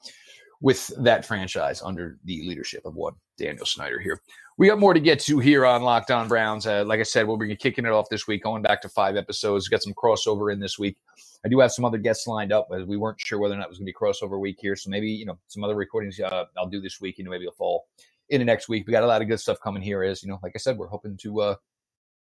with 0.61 0.93
that 0.99 1.26
franchise 1.26 1.83
under 1.83 2.19
the 2.25 2.47
leadership 2.47 2.85
of 2.85 2.95
one 2.95 3.14
Daniel 3.37 3.66
Snyder 3.66 3.99
here. 3.99 4.21
We 4.59 4.69
got 4.69 4.78
more 4.78 4.95
to 4.95 5.00
get 5.00 5.19
to 5.23 5.40
here 5.40 5.66
on 5.66 5.83
Locked 5.83 6.12
On 6.12 6.28
Browns. 6.28 6.69
Uh, 6.69 6.85
like 6.87 7.00
I 7.00 7.02
said, 7.02 7.26
we'll 7.26 7.37
be 7.37 7.57
kicking 7.57 7.85
it 7.85 7.90
off 7.90 8.09
this 8.09 8.28
week, 8.28 8.45
going 8.45 8.62
back 8.62 8.81
to 8.83 8.88
five 8.88 9.16
episodes. 9.16 9.66
Got 9.66 9.83
some 9.83 9.93
crossover 9.93 10.52
in 10.52 10.61
this 10.61 10.78
week. 10.78 10.97
I 11.45 11.49
do 11.49 11.59
have 11.59 11.73
some 11.73 11.85
other 11.85 11.99
guests 11.99 12.28
lined 12.28 12.52
up, 12.52 12.69
but 12.71 12.87
we 12.87 12.97
weren't 12.97 13.21
sure 13.21 13.40
whether 13.40 13.54
or 13.54 13.59
not 13.59 13.64
it 13.64 13.71
was 13.71 13.78
going 13.78 13.87
to 13.87 13.93
be 13.93 13.99
crossover 14.00 14.38
week 14.38 14.59
here. 14.61 14.76
So 14.76 14.88
maybe 14.88 15.11
you 15.11 15.26
know 15.26 15.37
some 15.49 15.64
other 15.64 15.75
recordings 15.75 16.21
uh, 16.21 16.45
I'll 16.57 16.69
do 16.69 16.81
this 16.81 17.00
week. 17.00 17.19
You 17.19 17.25
know, 17.25 17.33
maybe 17.33 17.45
it'll 17.45 17.57
fall 17.57 17.87
into 18.28 18.45
next 18.45 18.69
week. 18.69 18.87
We 18.87 18.93
got 18.93 19.04
a 19.04 19.07
lot 19.07 19.23
of 19.23 19.28
good 19.28 19.40
stuff 19.40 19.61
coming 19.61 19.83
here. 19.83 20.02
As 20.02 20.23
you 20.23 20.28
know, 20.28 20.38
like 20.43 20.52
I 20.54 20.59
said, 20.59 20.76
we're 20.76 20.88
hoping 20.88 21.16
to 21.19 21.40
uh, 21.40 21.54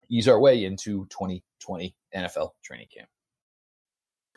ease 0.08 0.28
our 0.28 0.40
way 0.40 0.64
into 0.64 1.06
2020 1.10 1.94
NFL 2.14 2.50
training 2.62 2.88
camp. 2.94 3.08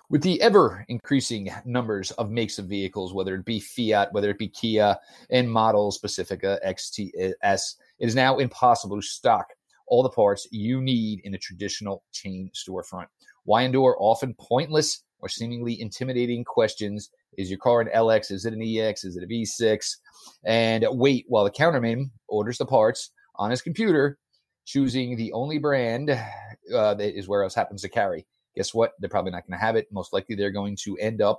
With 0.09 0.23
the 0.23 0.41
ever 0.41 0.85
increasing 0.87 1.51
numbers 1.65 2.09
of 2.11 2.31
makes 2.31 2.57
of 2.57 2.65
vehicles, 2.65 3.13
whether 3.13 3.35
it 3.35 3.45
be 3.45 3.59
Fiat, 3.59 4.11
whether 4.11 4.31
it 4.31 4.39
be 4.39 4.47
Kia, 4.47 4.97
and 5.29 5.51
models 5.51 5.99
Pacifica 5.99 6.59
XTS, 6.65 7.33
it 7.43 8.07
is 8.07 8.15
now 8.15 8.39
impossible 8.39 8.99
to 8.99 9.05
stock 9.05 9.47
all 9.85 10.01
the 10.01 10.09
parts 10.09 10.47
you 10.51 10.81
need 10.81 11.19
in 11.25 11.35
a 11.35 11.37
traditional 11.37 12.03
chain 12.11 12.49
storefront. 12.55 13.05
Why 13.43 13.63
endure 13.63 13.97
often 13.99 14.35
pointless 14.39 15.03
or 15.19 15.29
seemingly 15.29 15.79
intimidating 15.81 16.43
questions? 16.43 17.09
Is 17.37 17.49
your 17.49 17.59
car 17.59 17.81
an 17.81 17.89
LX? 17.95 18.31
Is 18.31 18.45
it 18.45 18.53
an 18.53 18.61
EX? 18.61 19.03
Is 19.03 19.17
it 19.17 19.23
a 19.23 19.27
V6? 19.27 19.97
And 20.45 20.85
wait 20.91 21.25
while 21.27 21.43
the 21.43 21.51
counterman 21.51 22.11
orders 22.27 22.57
the 22.57 22.65
parts 22.65 23.11
on 23.35 23.51
his 23.51 23.61
computer, 23.61 24.17
choosing 24.65 25.15
the 25.15 25.31
only 25.33 25.57
brand 25.57 26.09
uh, 26.11 26.93
that 26.93 27.17
is 27.17 27.27
where 27.27 27.43
else 27.43 27.55
happens 27.55 27.81
to 27.81 27.89
carry 27.89 28.25
guess 28.59 28.73
what? 28.73 28.91
They're 28.99 29.09
probably 29.09 29.31
not 29.31 29.47
going 29.47 29.57
to 29.57 29.65
have 29.65 29.77
it. 29.77 29.87
Most 29.91 30.13
likely, 30.13 30.35
they're 30.35 30.51
going 30.51 30.77
to 30.83 30.97
end 30.97 31.21
up 31.21 31.37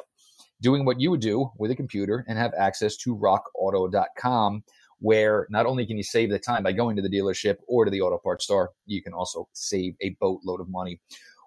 doing 0.62 0.84
what 0.84 1.00
you 1.00 1.10
would 1.10 1.20
do 1.20 1.50
with 1.58 1.70
a 1.70 1.76
computer 1.76 2.25
and 2.28 2.38
have 2.38 2.52
access 2.56 2.96
to 2.99 3.16
rockauto.com, 3.16 4.64
where 4.99 5.46
not 5.50 5.66
only 5.66 5.87
can 5.87 5.99
you 5.99 6.02
save 6.02 6.30
the 6.30 6.38
time 6.38 6.62
by 6.62 6.72
going 6.72 6.96
to 6.96 7.02
the 7.02 7.10
dealership 7.10 7.56
or 7.68 7.84
to 7.84 7.90
the 7.90 8.00
auto 8.00 8.18
parts 8.18 8.44
store, 8.44 8.70
you 8.87 9.02
can 9.02 9.12
also 9.12 9.49
save 9.52 9.94
a 10.00 10.16
boatload 10.20 10.60
of 10.60 10.68
money. 10.70 10.99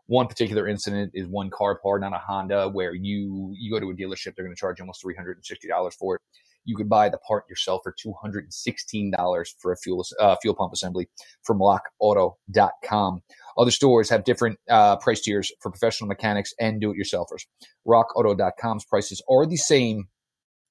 One 0.08 0.28
particular 0.28 0.68
incident 0.68 1.12
is 1.14 1.28
one 1.28 1.50
car 1.50 1.80
part 1.80 2.04
on 2.04 2.14
a 2.14 2.20
Honda 2.20 2.70
where 2.70 2.94
you 2.94 3.54
you 3.58 3.72
go 3.72 3.80
to 3.80 3.90
a 3.90 3.94
dealership, 3.96 4.36
they're 4.36 4.46
going 4.46 4.56
to 4.56 4.60
charge 4.60 4.80
you 4.80 4.84
almost 4.84 5.02
three 5.02 5.16
hundred 5.16 5.38
and 5.38 5.46
sixty 5.46 5.68
dollars 5.68 5.96
for 5.96 6.16
it. 6.16 6.22
you 6.66 6.76
could 6.76 6.90
buy 6.90 7.10
the 7.10 7.18
part 7.18 7.44
yourself 7.50 7.82
for 7.84 7.94
$216 7.94 9.48
for 9.60 9.72
a 9.72 9.78
fuel, 9.78 10.06
uh, 10.20 10.36
fuel 10.42 10.56
pump 10.56 10.74
assembly 10.74 11.10
from 11.44 11.60
rockauto.com. 11.60 13.22
Other 13.58 13.72
stores 13.72 14.10
have 14.10 14.24
different 14.24 14.60
uh, 14.70 14.98
price 14.98 15.22
tiers 15.22 15.52
for 15.62 15.70
professional 15.70 16.08
mechanics 16.08 16.54
and 16.60 16.80
do 16.82 16.92
it 16.92 16.98
yourselfers. 16.98 17.46
RockAuto.com's 17.88 18.86
prices 18.86 19.22
are 19.30 19.46
the 19.46 19.58
same 19.58 20.08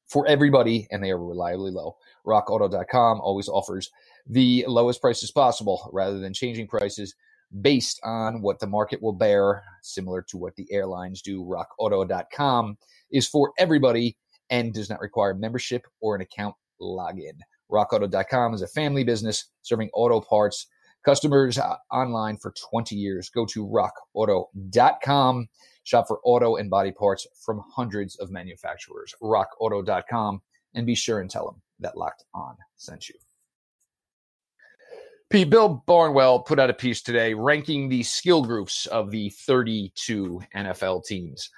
for 0.08 0.26
everybody, 0.26 0.86
and 0.90 1.02
they 1.02 1.10
are 1.10 1.18
reliably 1.22 1.70
low. 1.70 1.96
RockAuto.com 2.26 3.20
always 3.20 3.48
offers 3.48 3.90
the 4.26 4.64
lowest 4.68 5.00
prices 5.00 5.30
possible 5.30 5.90
rather 5.92 6.18
than 6.18 6.32
changing 6.34 6.68
prices 6.68 7.14
based 7.60 8.00
on 8.04 8.40
what 8.40 8.58
the 8.58 8.66
market 8.66 9.02
will 9.02 9.12
bear, 9.12 9.62
similar 9.82 10.22
to 10.22 10.38
what 10.38 10.56
the 10.56 10.66
airlines 10.70 11.22
do. 11.22 11.44
RockAuto.com 11.44 12.78
is 13.10 13.28
for 13.28 13.52
everybody 13.58 14.16
and 14.50 14.72
does 14.72 14.88
not 14.88 15.00
require 15.00 15.34
membership 15.34 15.86
or 16.00 16.14
an 16.14 16.22
account 16.22 16.54
login. 16.80 17.38
RockAuto.com 17.70 18.54
is 18.54 18.62
a 18.62 18.68
family 18.68 19.04
business 19.04 19.46
serving 19.62 19.90
auto 19.92 20.20
parts 20.20 20.66
customers 21.04 21.58
uh, 21.58 21.76
online 21.90 22.36
for 22.36 22.52
20 22.70 22.96
years. 22.96 23.28
Go 23.28 23.44
to 23.46 23.66
rockauto.com, 23.66 25.48
shop 25.84 26.08
for 26.08 26.20
auto 26.24 26.56
and 26.56 26.70
body 26.70 26.92
parts 26.92 27.26
from 27.44 27.62
hundreds 27.74 28.16
of 28.16 28.30
manufacturers. 28.30 29.14
Rockauto.com, 29.22 30.42
and 30.74 30.86
be 30.86 30.94
sure 30.94 31.20
and 31.20 31.30
tell 31.30 31.46
them 31.46 31.60
that 31.80 31.96
Locked 31.96 32.24
On 32.34 32.56
sent 32.76 33.08
you. 33.08 33.14
Bill 35.32 35.82
Barnwell 35.86 36.40
put 36.40 36.58
out 36.58 36.68
a 36.68 36.74
piece 36.74 37.00
today 37.00 37.32
ranking 37.32 37.88
the 37.88 38.02
skill 38.02 38.44
groups 38.44 38.84
of 38.86 39.10
the 39.10 39.30
32 39.30 40.42
NFL 40.54 41.06
teams. 41.06 41.48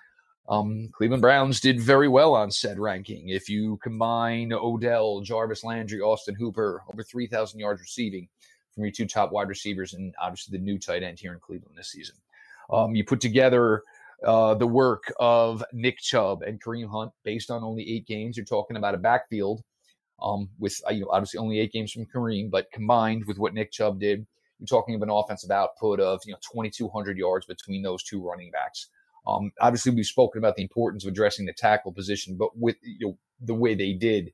Um, 0.48 0.90
Cleveland 0.92 1.22
Browns 1.22 1.60
did 1.60 1.80
very 1.80 2.06
well 2.06 2.36
on 2.36 2.52
said 2.52 2.78
ranking. 2.78 3.30
If 3.30 3.48
you 3.48 3.78
combine 3.82 4.52
Odell, 4.52 5.22
Jarvis 5.22 5.64
Landry, 5.64 6.00
Austin 6.00 6.36
Hooper, 6.36 6.84
over 6.92 7.02
3,000 7.02 7.58
yards 7.58 7.80
receiving 7.80 8.28
from 8.72 8.84
your 8.84 8.92
two 8.92 9.06
top 9.06 9.32
wide 9.32 9.48
receivers, 9.48 9.94
and 9.94 10.14
obviously 10.22 10.56
the 10.56 10.64
new 10.64 10.78
tight 10.78 11.02
end 11.02 11.18
here 11.18 11.32
in 11.32 11.40
Cleveland 11.40 11.76
this 11.76 11.90
season. 11.90 12.14
Um, 12.72 12.94
you 12.94 13.04
put 13.04 13.20
together 13.20 13.82
uh, 14.24 14.54
the 14.54 14.68
work 14.68 15.12
of 15.18 15.64
Nick 15.72 15.98
Chubb 15.98 16.42
and 16.42 16.62
Kareem 16.62 16.88
Hunt 16.88 17.10
based 17.24 17.50
on 17.50 17.64
only 17.64 17.90
eight 17.90 18.06
games. 18.06 18.36
You're 18.36 18.46
talking 18.46 18.76
about 18.76 18.94
a 18.94 18.98
backfield 18.98 19.64
um, 20.24 20.48
with 20.58 20.80
uh, 20.88 20.92
you 20.92 21.02
know 21.02 21.10
obviously 21.12 21.38
only 21.38 21.60
eight 21.60 21.72
games 21.72 21.92
from 21.92 22.06
Kareem, 22.06 22.50
but 22.50 22.72
combined 22.72 23.24
with 23.26 23.38
what 23.38 23.54
Nick 23.54 23.70
Chubb 23.70 24.00
did, 24.00 24.26
you're 24.58 24.66
talking 24.66 24.94
of 24.94 25.02
an 25.02 25.10
offensive 25.10 25.50
output 25.50 26.00
of 26.00 26.22
you 26.26 26.32
know 26.32 26.38
2,200 26.52 27.18
yards 27.18 27.46
between 27.46 27.82
those 27.82 28.02
two 28.02 28.26
running 28.26 28.50
backs. 28.50 28.88
Um, 29.26 29.52
obviously, 29.60 29.92
we've 29.92 30.06
spoken 30.06 30.38
about 30.38 30.56
the 30.56 30.62
importance 30.62 31.04
of 31.04 31.08
addressing 31.12 31.46
the 31.46 31.52
tackle 31.52 31.92
position, 31.92 32.36
but 32.38 32.56
with 32.56 32.76
you 32.82 33.08
know, 33.08 33.18
the 33.40 33.54
way 33.54 33.74
they 33.74 33.92
did. 33.92 34.32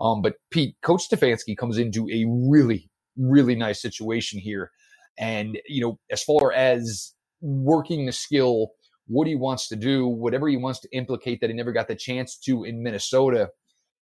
Um, 0.00 0.22
but 0.22 0.36
Pete, 0.50 0.76
Coach 0.82 1.08
Stefanski 1.08 1.56
comes 1.56 1.78
into 1.78 2.08
a 2.10 2.24
really, 2.26 2.90
really 3.16 3.54
nice 3.54 3.82
situation 3.82 4.38
here. 4.38 4.70
And, 5.18 5.58
you 5.66 5.82
know, 5.82 5.98
as 6.10 6.22
far 6.22 6.52
as 6.52 7.12
working 7.42 8.06
the 8.06 8.12
skill, 8.12 8.70
what 9.06 9.26
he 9.26 9.34
wants 9.34 9.68
to 9.68 9.76
do, 9.76 10.06
whatever 10.06 10.48
he 10.48 10.56
wants 10.56 10.80
to 10.80 10.88
implicate 10.92 11.40
that 11.40 11.50
he 11.50 11.56
never 11.56 11.72
got 11.72 11.88
the 11.88 11.94
chance 11.94 12.36
to 12.38 12.64
in 12.64 12.82
Minnesota, 12.82 13.50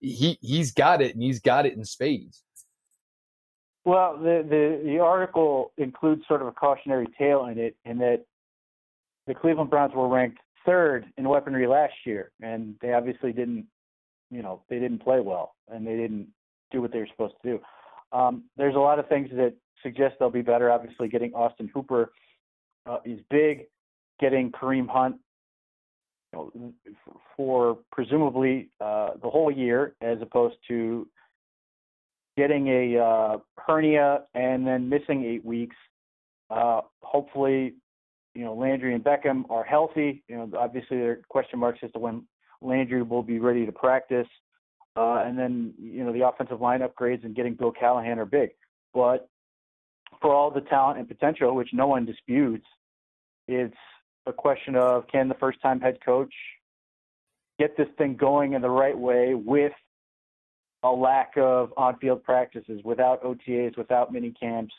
he 0.03 0.39
he's 0.43 0.73
got 0.73 1.01
it 1.01 1.15
and 1.15 1.23
he's 1.23 1.41
got 1.41 1.65
it 1.65 1.75
in 1.75 1.85
spades. 1.85 2.43
Well, 3.85 4.17
the, 4.17 4.47
the, 4.49 4.81
the 4.85 4.99
article 5.01 5.73
includes 5.77 6.23
sort 6.29 6.41
of 6.41 6.47
a 6.47 6.53
cautionary 6.53 7.09
tale 7.19 7.47
in 7.47 7.59
it, 7.59 7.77
in 7.85 7.99
that 7.99 8.25
the 9.27 9.35
Cleveland 9.35 9.71
Browns 9.71 9.93
were 9.95 10.09
ranked 10.09 10.39
third 10.65 11.07
in 11.17 11.29
weaponry 11.29 11.67
last 11.67 11.95
year, 12.05 12.31
and 12.41 12.77
they 12.81 12.93
obviously 12.93 13.33
didn't, 13.33 13.67
you 14.31 14.41
know, 14.41 14.63
they 14.69 14.79
didn't 14.79 15.01
play 15.01 15.21
well, 15.21 15.57
and 15.69 15.85
they 15.85 15.97
didn't 15.97 16.29
do 16.71 16.81
what 16.81 16.93
they 16.93 16.99
were 16.99 17.09
supposed 17.09 17.35
to 17.43 17.51
do. 17.53 18.17
Um, 18.17 18.45
there's 18.57 18.77
a 18.77 18.79
lot 18.79 19.01
of 19.01 19.09
things 19.09 19.31
that 19.33 19.55
suggest 19.83 20.15
they'll 20.19 20.31
be 20.31 20.43
better. 20.43 20.71
Obviously, 20.71 21.09
getting 21.09 21.35
Austin 21.35 21.69
Hooper 21.75 22.13
uh, 22.87 22.99
is 23.05 23.19
big. 23.31 23.67
Getting 24.21 24.53
Kareem 24.53 24.89
Hunt 24.89 25.17
know, 26.33 26.73
for 27.37 27.79
presumably 27.91 28.69
uh, 28.81 29.11
the 29.23 29.29
whole 29.29 29.51
year, 29.51 29.95
as 30.01 30.19
opposed 30.21 30.57
to 30.69 31.07
getting 32.37 32.69
a 32.69 32.99
uh, 32.99 33.39
hernia 33.59 34.23
and 34.35 34.67
then 34.67 34.89
missing 34.89 35.25
eight 35.25 35.45
weeks. 35.45 35.77
Uh, 36.51 36.81
hopefully, 37.03 37.75
you 38.35 38.45
know, 38.45 38.55
Landry 38.55 38.95
and 38.95 39.05
Beckham 39.05 39.45
are 39.51 39.65
healthy. 39.65 40.23
You 40.29 40.37
know, 40.37 40.51
obviously 40.59 40.99
there 40.99 41.11
are 41.13 41.21
question 41.29 41.59
marks 41.59 41.81
as 41.83 41.93
to 41.93 41.99
when 41.99 42.27
Landry 42.61 43.03
will 43.03 43.23
be 43.23 43.39
ready 43.39 43.67
to 43.67 43.73
practice. 43.73 44.29
Uh, 44.97 45.23
and 45.25 45.39
then, 45.39 45.73
you 45.79 46.05
know, 46.05 46.13
the 46.13 46.27
offensive 46.27 46.61
line 46.61 46.81
upgrades 46.81 47.25
and 47.25 47.35
getting 47.35 47.55
Bill 47.55 47.73
Callahan 47.73 48.19
are 48.19 48.27
big. 48.27 48.51
But 48.93 49.29
for 50.21 50.35
all 50.35 50.51
the 50.51 50.61
talent 50.63 50.99
and 50.99 51.09
potential, 51.09 51.55
which 51.55 51.71
no 51.73 51.87
one 51.87 52.05
disputes, 52.05 52.67
it's 53.49 53.75
a 54.27 54.33
question 54.33 54.77
of 54.77 55.07
can 55.09 55.29
the 55.29 55.35
first 55.35 55.61
time 55.63 55.81
head 55.81 55.99
coach 56.05 56.33
get 57.59 57.77
this 57.77 57.89
thing 57.99 58.17
going 58.17 58.55
in 58.55 58.63
the 58.63 58.71
right 58.71 58.97
way 58.97 59.35
with 59.35 59.73
a 60.83 60.91
lack 60.91 61.33
of 61.37 61.73
on 61.77 61.97
field 61.99 62.23
practices, 62.25 62.81
without 62.85 63.23
OTAs, 63.23 63.77
without 63.77 64.13
mini 64.13 64.33
camps, 64.33 64.75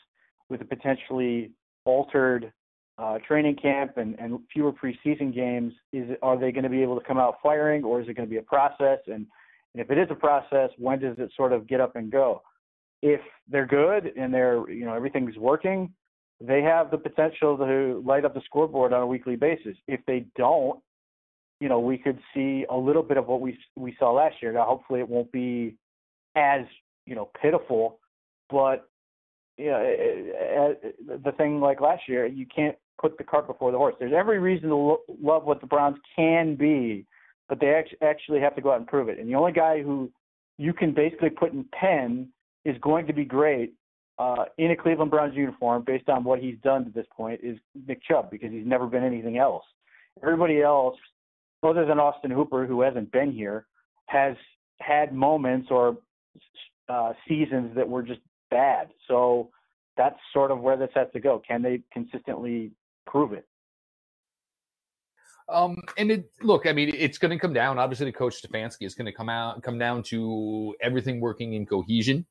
with 0.50 0.60
a 0.60 0.64
potentially 0.64 1.50
altered 1.84 2.52
uh, 2.98 3.18
training 3.26 3.56
camp 3.56 3.96
and, 3.96 4.18
and 4.20 4.38
fewer 4.52 4.72
preseason 4.72 5.34
games, 5.34 5.72
is 5.92 6.10
are 6.22 6.38
they 6.38 6.52
going 6.52 6.64
to 6.64 6.70
be 6.70 6.82
able 6.82 6.98
to 6.98 7.06
come 7.06 7.18
out 7.18 7.36
firing, 7.42 7.82
or 7.84 8.00
is 8.00 8.08
it 8.08 8.14
going 8.14 8.28
to 8.28 8.30
be 8.30 8.38
a 8.38 8.42
process? 8.42 8.98
And, 9.06 9.26
and 9.74 9.82
if 9.82 9.90
it 9.90 9.98
is 9.98 10.08
a 10.10 10.14
process, 10.14 10.70
when 10.78 11.00
does 11.00 11.16
it 11.18 11.30
sort 11.36 11.52
of 11.52 11.66
get 11.66 11.80
up 11.80 11.96
and 11.96 12.12
go? 12.12 12.42
If 13.02 13.20
they're 13.50 13.66
good 13.66 14.12
and 14.16 14.32
they're 14.32 14.68
you 14.70 14.84
know 14.84 14.94
everything's 14.94 15.36
working, 15.36 15.92
they 16.40 16.62
have 16.62 16.90
the 16.90 16.98
potential 16.98 17.56
to 17.56 18.02
light 18.04 18.24
up 18.24 18.34
the 18.34 18.42
scoreboard 18.44 18.92
on 18.92 19.02
a 19.02 19.06
weekly 19.06 19.36
basis. 19.36 19.76
If 19.86 20.00
they 20.06 20.26
don't, 20.36 20.80
you 21.60 21.68
know, 21.68 21.80
we 21.80 21.96
could 21.96 22.18
see 22.34 22.66
a 22.70 22.76
little 22.76 23.02
bit 23.02 23.16
of 23.16 23.26
what 23.26 23.40
we 23.40 23.58
we 23.76 23.96
saw 23.98 24.12
last 24.12 24.36
year. 24.42 24.52
Now, 24.52 24.64
hopefully, 24.64 25.00
it 25.00 25.08
won't 25.08 25.30
be 25.32 25.76
as 26.36 26.62
you 27.06 27.14
know 27.14 27.30
pitiful, 27.40 28.00
but 28.50 28.88
you 29.56 29.66
know, 29.66 29.78
eh, 29.78 30.32
eh, 30.40 30.88
eh, 30.88 31.16
the 31.24 31.32
thing 31.32 31.60
like 31.60 31.80
last 31.80 32.02
year, 32.08 32.26
you 32.26 32.46
can't 32.46 32.76
put 33.00 33.16
the 33.18 33.24
cart 33.24 33.46
before 33.46 33.70
the 33.70 33.78
horse. 33.78 33.94
There's 33.98 34.12
every 34.12 34.38
reason 34.38 34.68
to 34.68 34.76
lo- 34.76 35.02
love 35.22 35.44
what 35.44 35.60
the 35.60 35.66
Browns 35.66 35.98
can 36.16 36.56
be, 36.56 37.06
but 37.48 37.60
they 37.60 37.82
actually 38.02 38.40
have 38.40 38.56
to 38.56 38.62
go 38.62 38.72
out 38.72 38.78
and 38.78 38.86
prove 38.86 39.08
it. 39.08 39.18
And 39.18 39.28
the 39.28 39.36
only 39.36 39.52
guy 39.52 39.82
who 39.82 40.10
you 40.58 40.72
can 40.72 40.92
basically 40.92 41.30
put 41.30 41.52
in 41.52 41.64
pen 41.72 42.28
is 42.64 42.76
going 42.80 43.06
to 43.06 43.12
be 43.12 43.24
great 43.24 43.74
uh, 44.18 44.44
in 44.58 44.70
a 44.70 44.76
Cleveland 44.76 45.10
Browns 45.10 45.34
uniform 45.34 45.82
based 45.84 46.08
on 46.08 46.24
what 46.24 46.38
he's 46.38 46.56
done 46.62 46.84
to 46.84 46.90
this 46.90 47.06
point 47.16 47.40
is 47.42 47.58
Nick 47.86 48.02
Chubb 48.02 48.30
because 48.30 48.50
he's 48.52 48.66
never 48.66 48.86
been 48.86 49.02
anything 49.02 49.38
else. 49.38 49.64
Everybody 50.22 50.62
else, 50.62 50.96
other 51.62 51.84
than 51.84 51.98
Austin 51.98 52.30
Hooper, 52.30 52.66
who 52.66 52.82
hasn't 52.82 53.10
been 53.10 53.32
here, 53.32 53.66
has 54.06 54.36
had 54.80 55.12
moments 55.12 55.68
or 55.70 55.98
uh, 56.88 57.12
seasons 57.26 57.74
that 57.74 57.88
were 57.88 58.02
just 58.02 58.20
bad. 58.50 58.88
So 59.08 59.50
that's 59.96 60.18
sort 60.32 60.50
of 60.50 60.60
where 60.60 60.76
this 60.76 60.90
has 60.94 61.08
to 61.14 61.20
go. 61.20 61.42
Can 61.46 61.62
they 61.62 61.82
consistently 61.92 62.72
prove 63.06 63.32
it? 63.32 63.46
Um, 65.48 65.76
and 65.98 66.10
it 66.10 66.30
look, 66.42 66.66
I 66.66 66.72
mean, 66.72 66.92
it's 66.94 67.18
going 67.18 67.30
to 67.30 67.38
come 67.38 67.52
down. 67.52 67.78
Obviously, 67.78 68.06
the 68.06 68.12
coach 68.12 68.40
Stefanski 68.40 68.86
is 68.86 68.94
going 68.94 69.06
to 69.06 69.12
come 69.12 69.28
out, 69.28 69.62
come 69.62 69.78
down 69.78 70.02
to 70.04 70.74
everything 70.80 71.20
working 71.20 71.52
in 71.52 71.66
cohesion. 71.66 72.24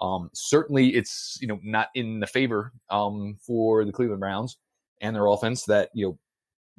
Um, 0.00 0.30
certainly, 0.32 0.94
it's 0.94 1.38
you 1.40 1.48
know 1.48 1.58
not 1.62 1.88
in 1.94 2.20
the 2.20 2.26
favor 2.26 2.72
um, 2.90 3.36
for 3.40 3.84
the 3.84 3.92
Cleveland 3.92 4.20
Browns 4.20 4.58
and 5.00 5.14
their 5.14 5.26
offense 5.26 5.64
that 5.64 5.90
you 5.94 6.06
know 6.06 6.18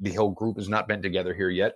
the 0.00 0.12
whole 0.14 0.30
group 0.30 0.56
has 0.56 0.68
not 0.68 0.88
been 0.88 1.02
together 1.02 1.34
here 1.34 1.50
yet. 1.50 1.74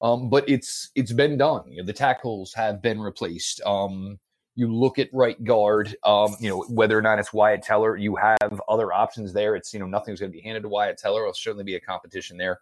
Um, 0.00 0.28
but 0.28 0.48
it's 0.48 0.90
it's 0.94 1.12
been 1.12 1.38
done. 1.38 1.62
You 1.70 1.78
know, 1.78 1.86
the 1.86 1.92
tackles 1.92 2.52
have 2.54 2.82
been 2.82 3.00
replaced. 3.00 3.60
Um, 3.64 4.18
you 4.54 4.72
look 4.72 4.98
at 4.98 5.08
right 5.12 5.42
guard, 5.44 5.94
um, 6.04 6.36
you 6.38 6.48
know, 6.48 6.64
whether 6.68 6.98
or 6.98 7.02
not 7.02 7.18
it's 7.18 7.32
Wyatt 7.32 7.62
Teller, 7.62 7.96
you 7.96 8.16
have 8.16 8.60
other 8.68 8.92
options 8.92 9.32
there. 9.32 9.56
It's, 9.56 9.72
you 9.72 9.80
know, 9.80 9.86
nothing's 9.86 10.20
going 10.20 10.30
to 10.30 10.36
be 10.36 10.42
handed 10.42 10.62
to 10.62 10.68
Wyatt 10.68 10.98
Teller. 10.98 11.22
It'll 11.22 11.32
certainly 11.32 11.64
be 11.64 11.76
a 11.76 11.80
competition 11.80 12.36
there. 12.36 12.60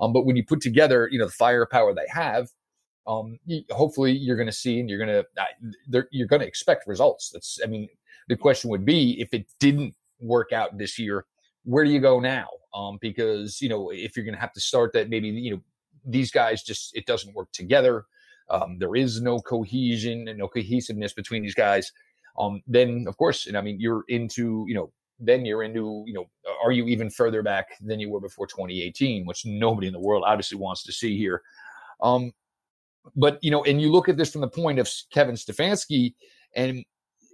Um, 0.00 0.12
but 0.12 0.26
when 0.26 0.36
you 0.36 0.44
put 0.44 0.60
together, 0.60 1.08
you 1.10 1.18
know, 1.18 1.26
the 1.26 1.32
firepower 1.32 1.94
they 1.94 2.06
have, 2.08 2.48
um, 3.08 3.38
hopefully 3.70 4.12
you're 4.12 4.36
going 4.36 4.46
to 4.46 4.52
see 4.52 4.78
and 4.78 4.88
you're 4.88 5.04
going 5.04 5.24
to, 5.90 6.06
you're 6.10 6.26
going 6.26 6.42
to 6.42 6.46
expect 6.46 6.86
results. 6.86 7.30
That's, 7.30 7.58
I 7.64 7.66
mean, 7.66 7.88
the 8.28 8.36
question 8.36 8.68
would 8.70 8.84
be 8.84 9.18
if 9.20 9.32
it 9.32 9.46
didn't 9.58 9.94
work 10.20 10.52
out 10.52 10.76
this 10.76 10.98
year, 10.98 11.24
where 11.64 11.84
do 11.84 11.90
you 11.90 12.00
go 12.00 12.20
now? 12.20 12.48
Um, 12.74 12.98
because, 13.00 13.62
you 13.62 13.70
know, 13.70 13.90
if 13.90 14.14
you're 14.14 14.26
going 14.26 14.34
to 14.34 14.40
have 14.40 14.52
to 14.52 14.60
start 14.60 14.92
that, 14.92 15.08
maybe, 15.08 15.28
you 15.28 15.52
know, 15.52 15.62
these 16.04 16.30
guys 16.30 16.62
just, 16.62 16.94
it 16.94 17.06
doesn't 17.06 17.34
work 17.34 17.50
together. 17.52 18.04
Um, 18.50 18.78
there 18.78 18.94
is 18.94 19.22
no 19.22 19.38
cohesion 19.38 20.28
and 20.28 20.38
no 20.38 20.46
cohesiveness 20.46 21.14
between 21.14 21.42
these 21.42 21.54
guys. 21.54 21.90
Um, 22.38 22.62
then 22.66 23.06
of 23.08 23.16
course, 23.16 23.46
and 23.46 23.56
I 23.56 23.62
mean, 23.62 23.80
you're 23.80 24.04
into, 24.08 24.64
you 24.68 24.74
know, 24.74 24.92
then 25.18 25.46
you're 25.46 25.62
into, 25.62 26.04
you 26.06 26.12
know, 26.12 26.26
are 26.62 26.72
you 26.72 26.86
even 26.86 27.10
further 27.10 27.42
back 27.42 27.68
than 27.80 27.98
you 27.98 28.10
were 28.10 28.20
before 28.20 28.46
2018, 28.46 29.26
which 29.26 29.46
nobody 29.46 29.86
in 29.86 29.92
the 29.92 29.98
world 29.98 30.24
obviously 30.26 30.58
wants 30.58 30.82
to 30.84 30.92
see 30.92 31.16
here. 31.16 31.42
Um, 32.00 32.32
but 33.16 33.38
you 33.42 33.50
know, 33.50 33.64
and 33.64 33.80
you 33.80 33.90
look 33.90 34.08
at 34.08 34.16
this 34.16 34.30
from 34.30 34.40
the 34.40 34.48
point 34.48 34.78
of 34.78 34.90
Kevin 35.12 35.34
Stefanski, 35.34 36.14
and 36.54 36.84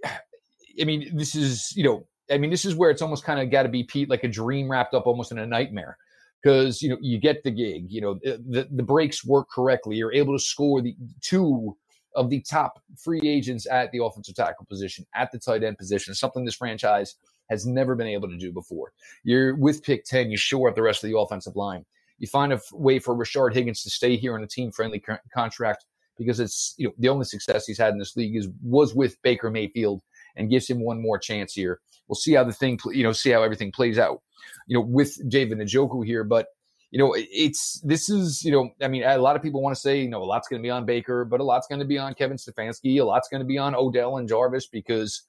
I 0.05 0.83
mean, 0.83 1.15
this 1.15 1.35
is 1.35 1.71
you 1.75 1.83
know, 1.83 2.07
I 2.31 2.37
mean, 2.37 2.49
this 2.49 2.65
is 2.65 2.75
where 2.75 2.89
it's 2.89 3.01
almost 3.01 3.23
kind 3.23 3.39
of 3.39 3.49
got 3.51 3.63
to 3.63 3.69
be 3.69 3.83
Pete 3.83 4.09
like 4.09 4.23
a 4.23 4.27
dream 4.27 4.69
wrapped 4.69 4.93
up 4.93 5.07
almost 5.07 5.31
in 5.31 5.39
a 5.39 5.45
nightmare 5.45 5.97
because 6.41 6.81
you 6.81 6.89
know 6.89 6.97
you 7.01 7.17
get 7.17 7.43
the 7.43 7.51
gig, 7.51 7.85
you 7.89 8.01
know, 8.01 8.19
the 8.23 8.67
the 8.71 8.83
breaks 8.83 9.25
work 9.25 9.49
correctly, 9.49 9.95
you're 9.95 10.13
able 10.13 10.37
to 10.37 10.43
score 10.43 10.81
the 10.81 10.95
two 11.21 11.75
of 12.15 12.29
the 12.29 12.41
top 12.41 12.81
free 12.97 13.21
agents 13.25 13.67
at 13.69 13.91
the 13.91 14.03
offensive 14.03 14.35
tackle 14.35 14.65
position, 14.65 15.05
at 15.15 15.31
the 15.31 15.39
tight 15.39 15.63
end 15.63 15.77
position, 15.77 16.15
something 16.15 16.45
this 16.45 16.55
franchise 16.55 17.15
has 17.49 17.65
never 17.65 17.95
been 17.95 18.07
able 18.07 18.29
to 18.29 18.37
do 18.37 18.51
before. 18.51 18.91
You're 19.23 19.55
with 19.55 19.83
pick 19.83 20.05
10, 20.05 20.31
you 20.31 20.37
shore 20.37 20.69
up 20.69 20.75
the 20.75 20.81
rest 20.81 21.03
of 21.03 21.09
the 21.09 21.17
offensive 21.17 21.55
line. 21.55 21.85
You 22.17 22.27
find 22.27 22.53
a 22.53 22.61
way 22.71 22.99
for 22.99 23.15
Rashard 23.15 23.53
Higgins 23.53 23.83
to 23.83 23.89
stay 23.89 24.15
here 24.15 24.35
on 24.35 24.43
a 24.43 24.47
team 24.47 24.71
friendly 24.71 24.99
co- 24.99 25.17
contract 25.33 25.85
because 26.17 26.39
it's 26.39 26.73
you 26.77 26.87
know 26.87 26.93
the 26.97 27.09
only 27.09 27.25
success 27.25 27.65
he's 27.65 27.77
had 27.77 27.93
in 27.93 27.99
this 27.99 28.15
league 28.15 28.35
is 28.35 28.47
was 28.63 28.95
with 28.95 29.21
Baker 29.21 29.49
Mayfield 29.49 30.01
and 30.35 30.49
gives 30.49 30.69
him 30.69 30.79
one 30.79 31.01
more 31.01 31.17
chance 31.17 31.53
here. 31.53 31.79
We'll 32.07 32.15
see 32.15 32.33
how 32.33 32.43
the 32.43 32.53
thing 32.53 32.79
you 32.91 33.03
know 33.03 33.11
see 33.11 33.31
how 33.31 33.43
everything 33.43 33.71
plays 33.71 33.97
out. 33.99 34.21
You 34.67 34.77
know 34.77 34.85
with 34.85 35.17
David 35.29 35.57
Njoku 35.59 36.05
here, 36.05 36.23
but 36.23 36.47
you 36.91 36.99
know 36.99 37.13
it's 37.17 37.81
this 37.81 38.09
is 38.09 38.43
you 38.43 38.51
know 38.51 38.69
I 38.81 38.87
mean 38.87 39.03
a 39.03 39.17
lot 39.17 39.35
of 39.35 39.41
people 39.41 39.61
want 39.61 39.75
to 39.75 39.81
say 39.81 40.01
you 40.01 40.09
know 40.09 40.23
a 40.23 40.25
lot's 40.25 40.47
going 40.47 40.61
to 40.61 40.65
be 40.65 40.71
on 40.71 40.85
Baker, 40.85 41.25
but 41.25 41.39
a 41.39 41.43
lot's 41.43 41.67
going 41.67 41.79
to 41.79 41.85
be 41.85 41.97
on 41.97 42.13
Kevin 42.13 42.37
Stefanski, 42.37 42.99
a 42.99 43.03
lot's 43.03 43.27
going 43.27 43.41
to 43.41 43.47
be 43.47 43.57
on 43.57 43.75
Odell 43.75 44.17
and 44.17 44.29
Jarvis 44.29 44.67
because 44.67 45.23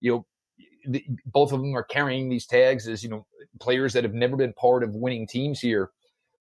you 0.00 0.12
know 0.12 0.26
the, 0.88 1.04
both 1.26 1.52
of 1.52 1.60
them 1.60 1.76
are 1.76 1.84
carrying 1.84 2.28
these 2.28 2.46
tags 2.46 2.88
as 2.88 3.02
you 3.02 3.10
know 3.10 3.26
players 3.60 3.92
that 3.92 4.04
have 4.04 4.14
never 4.14 4.36
been 4.36 4.52
part 4.54 4.82
of 4.82 4.94
winning 4.94 5.26
teams 5.26 5.60
here 5.60 5.90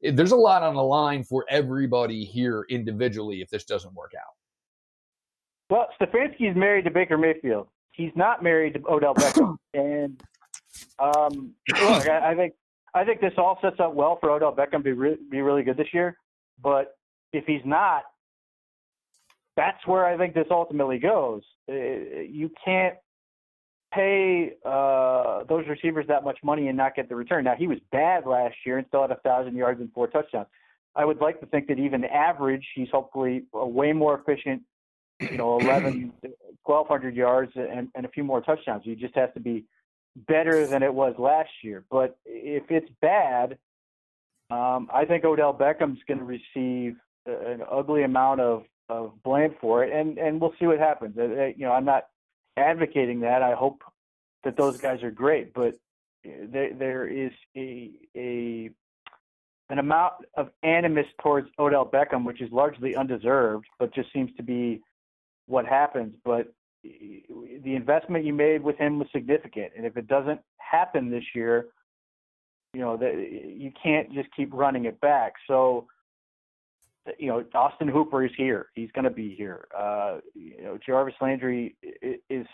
there's 0.01 0.31
a 0.31 0.35
lot 0.35 0.63
on 0.63 0.75
the 0.75 0.83
line 0.83 1.23
for 1.23 1.45
everybody 1.49 2.23
here 2.23 2.65
individually 2.69 3.41
if 3.41 3.49
this 3.49 3.63
doesn't 3.63 3.93
work 3.93 4.13
out. 4.17 4.33
Well, 5.69 5.87
Stefanski 5.99 6.49
is 6.49 6.55
married 6.55 6.85
to 6.85 6.91
Baker 6.91 7.17
Mayfield. 7.17 7.67
He's 7.91 8.11
not 8.15 8.43
married 8.43 8.73
to 8.73 8.81
Odell 8.89 9.15
Beckham, 9.15 9.57
and 9.73 10.21
um, 10.99 11.53
look, 11.69 12.07
I, 12.09 12.31
I, 12.31 12.35
think 12.35 12.53
I 12.93 13.03
think 13.03 13.21
this 13.21 13.33
all 13.37 13.57
sets 13.61 13.79
up 13.79 13.93
well 13.93 14.17
for 14.19 14.31
Odell 14.31 14.53
Beckham 14.53 14.77
to 14.77 14.79
be 14.79 14.91
re- 14.91 15.17
be 15.29 15.41
really 15.41 15.63
good 15.63 15.77
this 15.77 15.93
year. 15.93 16.17
But 16.61 16.95
if 17.33 17.45
he's 17.45 17.61
not, 17.65 18.03
that's 19.55 19.85
where 19.85 20.05
I 20.05 20.17
think 20.17 20.33
this 20.33 20.47
ultimately 20.49 20.99
goes. 20.99 21.41
Uh, 21.69 21.73
you 21.73 22.49
can't 22.63 22.95
pay 23.91 24.53
uh, 24.65 25.43
those 25.49 25.67
receivers 25.67 26.05
that 26.07 26.23
much 26.23 26.39
money 26.43 26.67
and 26.67 26.77
not 26.77 26.95
get 26.95 27.09
the 27.09 27.15
return. 27.15 27.43
Now 27.43 27.55
he 27.55 27.67
was 27.67 27.79
bad 27.91 28.25
last 28.25 28.55
year 28.65 28.77
and 28.77 28.87
still 28.87 29.01
had 29.01 29.11
a 29.11 29.15
thousand 29.17 29.55
yards 29.55 29.79
and 29.79 29.91
four 29.93 30.07
touchdowns. 30.07 30.47
I 30.95 31.05
would 31.05 31.19
like 31.19 31.39
to 31.39 31.45
think 31.45 31.67
that 31.67 31.79
even 31.79 32.03
average, 32.05 32.65
he's 32.75 32.89
hopefully 32.91 33.43
a 33.53 33.67
way 33.67 33.93
more 33.93 34.19
efficient. 34.19 34.63
You 35.19 35.37
know, 35.37 35.59
11, 35.61 36.13
1,200 36.63 37.15
yards 37.15 37.51
and, 37.55 37.89
and 37.95 38.05
a 38.05 38.09
few 38.09 38.23
more 38.23 38.41
touchdowns. 38.41 38.83
He 38.83 38.95
just 38.95 39.15
has 39.15 39.29
to 39.35 39.39
be 39.39 39.65
better 40.15 40.67
than 40.67 40.83
it 40.83 40.93
was 40.93 41.15
last 41.17 41.49
year. 41.63 41.85
But 41.89 42.17
if 42.25 42.63
it's 42.69 42.89
bad, 43.01 43.57
um, 44.49 44.89
I 44.93 45.05
think 45.05 45.23
Odell 45.23 45.53
Beckham's 45.53 45.99
going 46.07 46.19
to 46.19 46.25
receive 46.25 46.97
an 47.25 47.61
ugly 47.71 48.03
amount 48.03 48.41
of, 48.41 48.63
of 48.89 49.13
blame 49.23 49.55
for 49.61 49.85
it, 49.85 49.93
and 49.93 50.17
and 50.17 50.41
we'll 50.41 50.53
see 50.59 50.65
what 50.65 50.79
happens. 50.79 51.17
Uh, 51.17 51.21
uh, 51.21 51.45
you 51.55 51.65
know, 51.65 51.71
I'm 51.71 51.85
not 51.85 52.07
advocating 52.57 53.21
that. 53.21 53.41
I 53.41 53.53
hope 53.53 53.83
that 54.43 54.57
those 54.57 54.79
guys 54.79 55.03
are 55.03 55.11
great, 55.11 55.53
but 55.53 55.75
eh, 56.25 56.45
there 56.49 56.73
there 56.73 57.07
is 57.07 57.31
a 57.55 57.91
a 58.15 58.69
an 59.69 59.79
amount 59.79 60.13
of 60.35 60.49
animus 60.63 61.07
towards 61.21 61.49
Odell 61.57 61.85
Beckham, 61.85 62.25
which 62.25 62.41
is 62.41 62.51
largely 62.51 62.95
undeserved, 62.95 63.65
but 63.79 63.93
just 63.93 64.11
seems 64.11 64.29
to 64.35 64.43
be 64.43 64.81
what 65.47 65.65
happens. 65.65 66.13
But 66.25 66.53
eh, 66.85 67.21
the 67.63 67.75
investment 67.75 68.25
you 68.25 68.33
made 68.33 68.63
with 68.63 68.77
him 68.77 68.99
was 68.99 69.07
significant, 69.11 69.71
and 69.75 69.85
if 69.85 69.97
it 69.97 70.07
doesn't 70.07 70.41
happen 70.57 71.09
this 71.09 71.23
year, 71.35 71.67
you 72.73 72.81
know 72.81 72.97
that 72.97 73.13
eh, 73.13 73.47
you 73.47 73.71
can't 73.81 74.11
just 74.13 74.29
keep 74.35 74.53
running 74.53 74.85
it 74.85 74.99
back. 75.01 75.33
So 75.47 75.87
you 77.17 77.27
know, 77.27 77.43
Austin 77.53 77.87
Hooper 77.87 78.25
is 78.25 78.31
here. 78.37 78.67
He's 78.75 78.91
going 78.91 79.05
to 79.05 79.11
be 79.11 79.33
here. 79.35 79.67
Uh, 79.77 80.17
you 80.35 80.63
know, 80.63 80.77
Jarvis 80.85 81.15
Landry 81.21 81.75
is, 81.81 82.19
is 82.29 82.47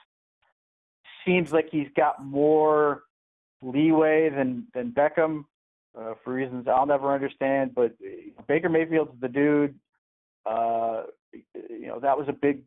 seems 1.26 1.52
like 1.52 1.68
he's 1.70 1.90
got 1.96 2.24
more 2.24 3.04
leeway 3.62 4.30
than 4.30 4.68
than 4.74 4.92
Beckham 4.92 5.46
uh, 6.00 6.14
for 6.24 6.34
reasons 6.34 6.68
I'll 6.68 6.86
never 6.86 7.14
understand. 7.14 7.76
But 7.76 7.94
Baker 8.48 8.70
Mayfield's 8.70 9.20
the 9.20 9.28
dude. 9.28 9.76
Uh, 10.46 11.04
you 11.34 11.88
know, 11.88 12.00
that 12.00 12.18
was 12.18 12.28
a 12.30 12.34
big 12.34 12.62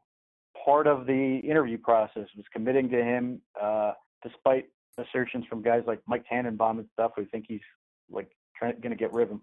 part 0.64 0.86
of 0.86 1.06
the 1.06 1.38
interview 1.38 1.78
process 1.78 2.26
was 2.36 2.44
committing 2.52 2.90
to 2.90 3.02
him, 3.02 3.40
uh, 3.60 3.92
despite 4.22 4.66
assertions 4.98 5.46
from 5.48 5.62
guys 5.62 5.82
like 5.86 6.00
Mike 6.06 6.24
Tannenbaum 6.30 6.78
and 6.78 6.88
stuff 6.92 7.12
who 7.16 7.24
think 7.24 7.46
he's 7.48 7.60
like 8.10 8.30
going 8.60 8.90
to 8.90 8.96
get 8.96 9.12
rid 9.12 9.24
of 9.24 9.30
him. 9.30 9.40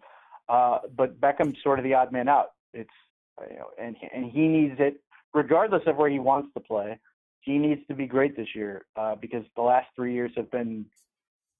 Uh, 0.49 0.79
but 0.95 1.19
Beckham's 1.19 1.57
sort 1.63 1.79
of 1.79 1.83
the 1.83 1.93
odd 1.93 2.11
man 2.11 2.27
out. 2.27 2.51
It's 2.73 2.89
you 3.49 3.57
know, 3.57 3.69
and 3.79 3.95
and 4.13 4.31
he 4.31 4.47
needs 4.47 4.75
it 4.79 5.01
regardless 5.33 5.83
of 5.85 5.97
where 5.97 6.09
he 6.09 6.19
wants 6.19 6.49
to 6.53 6.59
play. 6.59 6.99
He 7.41 7.57
needs 7.57 7.81
to 7.87 7.95
be 7.95 8.07
great 8.07 8.35
this 8.35 8.49
year 8.55 8.85
uh, 8.95 9.15
because 9.15 9.43
the 9.55 9.61
last 9.61 9.87
three 9.95 10.13
years 10.13 10.31
have 10.35 10.51
been, 10.51 10.85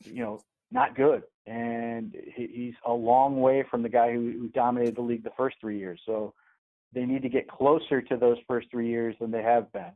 you 0.03 0.21
know, 0.21 0.41
not 0.71 0.95
good, 0.95 1.23
and 1.45 2.13
he, 2.35 2.47
he's 2.47 2.73
a 2.85 2.91
long 2.91 3.39
way 3.39 3.63
from 3.69 3.83
the 3.83 3.89
guy 3.89 4.11
who, 4.11 4.31
who 4.31 4.49
dominated 4.49 4.97
the 4.97 5.01
league 5.01 5.23
the 5.23 5.31
first 5.37 5.55
three 5.61 5.79
years. 5.79 6.01
So 6.05 6.33
they 6.93 7.05
need 7.05 7.21
to 7.21 7.29
get 7.29 7.47
closer 7.47 8.01
to 8.01 8.17
those 8.17 8.37
first 8.47 8.67
three 8.71 8.89
years 8.89 9.15
than 9.19 9.31
they 9.31 9.43
have 9.43 9.71
been. 9.71 9.91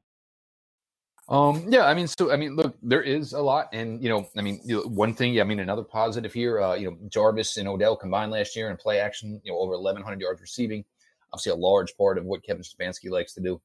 Um, 1.32 1.64
yeah, 1.70 1.86
I 1.86 1.94
mean, 1.94 2.08
so 2.08 2.30
I 2.30 2.36
mean, 2.36 2.58
look, 2.58 2.76
there 2.84 3.02
is 3.02 3.32
a 3.32 3.40
lot, 3.40 3.70
and 3.72 4.04
you 4.04 4.10
know, 4.10 4.30
I 4.38 4.42
mean, 4.42 4.60
you 4.66 4.76
know, 4.76 4.82
one 4.82 5.14
thing, 5.14 5.40
I 5.40 5.46
mean, 5.46 5.62
another 5.62 5.82
positive 5.82 6.34
here, 6.34 6.62
uh, 6.62 6.76
you 6.76 6.92
know, 6.92 6.98
Jarvis 7.08 7.56
and 7.56 7.70
Odell 7.70 7.96
combined 7.96 8.34
last 8.34 8.54
year 8.54 8.70
in 8.70 8.76
play 8.76 9.00
action, 9.00 9.40
you 9.46 9.54
know, 9.54 9.58
over 9.58 9.72
1,100 9.72 10.20
yards 10.20 10.42
receiving. 10.42 10.84
Obviously, 11.32 11.54
a 11.54 11.56
large 11.56 11.96
part 11.96 12.18
of 12.18 12.26
what 12.26 12.44
Kevin 12.44 12.64
Stefanski 12.64 13.10
likes 13.10 13.34
to 13.36 13.42
do, 13.42 13.62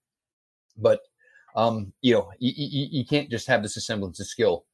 but 0.79 1.00
um, 1.57 1.92
you 2.02 2.14
know, 2.14 2.31
you, 2.38 2.52
you, 2.55 2.87
you 3.00 3.05
can't 3.05 3.29
just 3.29 3.48
have 3.48 3.64
this 3.64 3.85
semblance 3.85 4.20
of 4.20 4.29
skill 4.29 4.64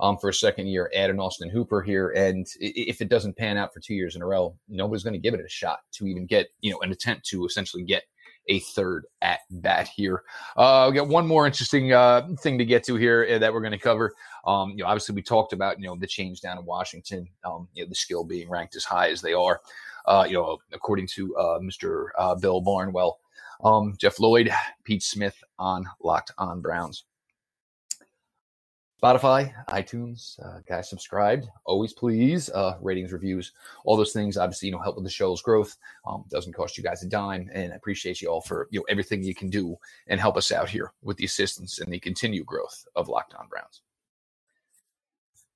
um, 0.00 0.18
for 0.18 0.28
a 0.28 0.34
second 0.34 0.66
year. 0.66 0.90
Add 0.96 1.10
an 1.10 1.20
Austin 1.20 1.48
Hooper 1.48 1.80
here, 1.80 2.08
and 2.10 2.44
if 2.58 3.00
it 3.00 3.08
doesn't 3.08 3.36
pan 3.36 3.56
out 3.56 3.72
for 3.72 3.78
two 3.78 3.94
years 3.94 4.16
in 4.16 4.22
a 4.22 4.26
row, 4.26 4.56
nobody's 4.68 5.04
going 5.04 5.14
to 5.14 5.20
give 5.20 5.34
it 5.34 5.40
a 5.40 5.48
shot 5.48 5.78
to 5.92 6.08
even 6.08 6.26
get 6.26 6.48
you 6.60 6.72
know 6.72 6.80
an 6.80 6.90
attempt 6.90 7.24
to 7.26 7.46
essentially 7.46 7.84
get 7.84 8.02
a 8.48 8.60
third 8.60 9.06
at 9.20 9.40
bat 9.50 9.88
here. 9.88 10.22
Uh, 10.56 10.88
we 10.90 10.96
got 10.96 11.08
one 11.08 11.26
more 11.26 11.46
interesting 11.46 11.92
uh, 11.92 12.28
thing 12.40 12.58
to 12.58 12.64
get 12.64 12.84
to 12.84 12.96
here 12.96 13.26
uh, 13.30 13.38
that 13.38 13.52
we're 13.52 13.60
going 13.60 13.72
to 13.72 13.78
cover. 13.78 14.12
Um, 14.46 14.70
you 14.70 14.78
know, 14.78 14.86
obviously 14.86 15.14
we 15.14 15.22
talked 15.22 15.52
about 15.52 15.78
you 15.78 15.86
know 15.86 15.96
the 15.96 16.06
change 16.06 16.40
down 16.40 16.58
in 16.58 16.64
Washington. 16.64 17.28
Um, 17.44 17.68
you 17.74 17.84
know, 17.84 17.88
the 17.88 17.94
skill 17.94 18.24
being 18.24 18.48
ranked 18.48 18.76
as 18.76 18.84
high 18.84 19.10
as 19.10 19.20
they 19.20 19.32
are. 19.32 19.60
Uh, 20.06 20.24
you 20.26 20.34
know, 20.34 20.58
according 20.72 21.06
to 21.06 21.36
uh, 21.36 21.58
Mr. 21.60 22.06
Uh, 22.18 22.34
Bill 22.34 22.60
Barnwell, 22.60 23.20
um, 23.62 23.94
Jeff 23.98 24.18
Lloyd, 24.18 24.50
Pete 24.84 25.02
Smith 25.02 25.36
on 25.58 25.86
Locked 26.02 26.32
On 26.38 26.60
Browns. 26.60 27.04
Spotify, 29.02 29.52
iTunes, 29.70 30.38
uh, 30.44 30.60
guys, 30.68 30.88
subscribed. 30.88 31.48
Always 31.64 31.92
please. 31.92 32.48
Uh, 32.50 32.76
ratings, 32.80 33.12
reviews, 33.12 33.52
all 33.84 33.96
those 33.96 34.12
things. 34.12 34.36
Obviously, 34.36 34.68
you 34.68 34.72
know, 34.72 34.80
help 34.80 34.94
with 34.94 35.04
the 35.04 35.10
show's 35.10 35.42
growth. 35.42 35.76
Um, 36.06 36.24
doesn't 36.30 36.52
cost 36.52 36.78
you 36.78 36.84
guys 36.84 37.02
a 37.02 37.08
dime, 37.08 37.50
and 37.52 37.72
I 37.72 37.76
appreciate 37.76 38.22
you 38.22 38.28
all 38.28 38.40
for 38.40 38.68
you 38.70 38.78
know 38.78 38.86
everything 38.88 39.24
you 39.24 39.34
can 39.34 39.50
do 39.50 39.76
and 40.06 40.20
help 40.20 40.36
us 40.36 40.52
out 40.52 40.68
here 40.68 40.92
with 41.02 41.16
the 41.16 41.24
assistance 41.24 41.80
and 41.80 41.92
the 41.92 41.98
continued 41.98 42.46
growth 42.46 42.84
of 42.94 43.08
Locked 43.08 43.34
On 43.34 43.48
Browns. 43.48 43.80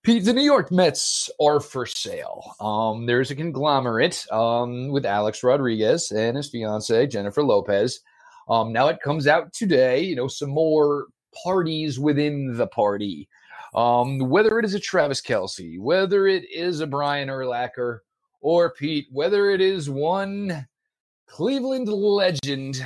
Pete, 0.03 0.25
the 0.25 0.33
New 0.33 0.43
York 0.43 0.73
Mets 0.73 1.31
are 1.41 1.61
for 1.61 1.87
sale. 1.87 2.55
Um, 2.59 3.07
there's 3.07 3.31
a 3.31 3.37
conglomerate 3.37 4.27
um, 4.33 4.89
with 4.89 5.07
Alex 5.07 5.45
Rodriguez 5.45 6.11
and 6.11 6.37
his 6.37 6.49
fiancee 6.49 7.07
Jennifer 7.07 7.45
Lopez. 7.45 8.01
Um, 8.49 8.73
now 8.73 8.89
it 8.89 9.01
comes 9.03 9.29
out 9.29 9.53
today, 9.53 10.01
you 10.01 10.17
know, 10.17 10.29
some 10.29 10.51
more 10.51 11.07
parties 11.45 11.99
within 11.99 12.57
the 12.57 12.67
party. 12.67 13.29
Um, 13.75 14.19
whether 14.31 14.59
it 14.59 14.65
is 14.65 14.75
a 14.75 14.81
Travis 14.81 15.21
Kelce, 15.21 15.79
whether 15.79 16.27
it 16.27 16.45
is 16.51 16.81
a 16.81 16.87
Brian 16.87 17.29
Urlacher, 17.29 17.99
or 18.41 18.73
Pete, 18.73 19.07
whether 19.11 19.51
it 19.51 19.61
is 19.61 19.91
one 19.91 20.67
Cleveland 21.27 21.89
legend, 21.89 22.85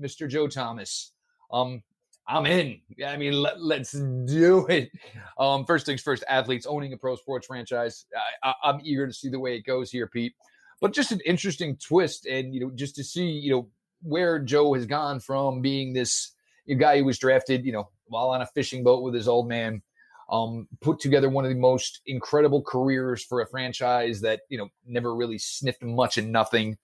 Mr. 0.00 0.28
Joe 0.28 0.48
Thomas. 0.48 1.12
Um, 1.50 1.82
I'm 2.28 2.46
in. 2.46 2.80
I 3.04 3.16
mean, 3.16 3.32
let, 3.32 3.80
us 3.80 3.92
do 3.92 4.66
it. 4.68 4.90
Um, 5.38 5.64
first 5.64 5.86
things 5.86 6.02
first, 6.02 6.22
athletes 6.28 6.66
owning 6.66 6.92
a 6.92 6.96
pro 6.96 7.16
sports 7.16 7.46
franchise. 7.46 8.06
I, 8.42 8.54
am 8.64 8.80
eager 8.84 9.06
to 9.06 9.12
see 9.12 9.28
the 9.28 9.40
way 9.40 9.56
it 9.56 9.66
goes 9.66 9.90
here, 9.90 10.06
Pete. 10.06 10.34
But 10.80 10.92
just 10.92 11.12
an 11.12 11.20
interesting 11.24 11.76
twist, 11.76 12.26
and 12.26 12.54
you 12.54 12.60
know, 12.60 12.70
just 12.74 12.94
to 12.96 13.04
see, 13.04 13.26
you 13.26 13.52
know, 13.52 13.68
where 14.02 14.38
Joe 14.38 14.74
has 14.74 14.86
gone 14.86 15.20
from 15.20 15.60
being 15.60 15.92
this 15.92 16.32
guy 16.74 16.98
who 16.98 17.04
was 17.04 17.18
drafted, 17.18 17.64
you 17.64 17.72
know, 17.72 17.90
while 18.06 18.30
on 18.30 18.42
a 18.42 18.46
fishing 18.46 18.84
boat 18.84 19.02
with 19.02 19.14
his 19.14 19.28
old 19.28 19.48
man, 19.48 19.82
Um, 20.30 20.66
put 20.80 20.98
together 21.00 21.28
one 21.28 21.44
of 21.44 21.50
the 21.50 21.60
most 21.60 22.00
incredible 22.06 22.62
careers 22.62 23.22
for 23.22 23.42
a 23.42 23.46
franchise 23.46 24.22
that 24.22 24.40
you 24.48 24.56
know 24.58 24.68
never 24.86 25.14
really 25.14 25.38
sniffed 25.38 25.82
much 25.82 26.16
and 26.18 26.32
nothing. 26.32 26.78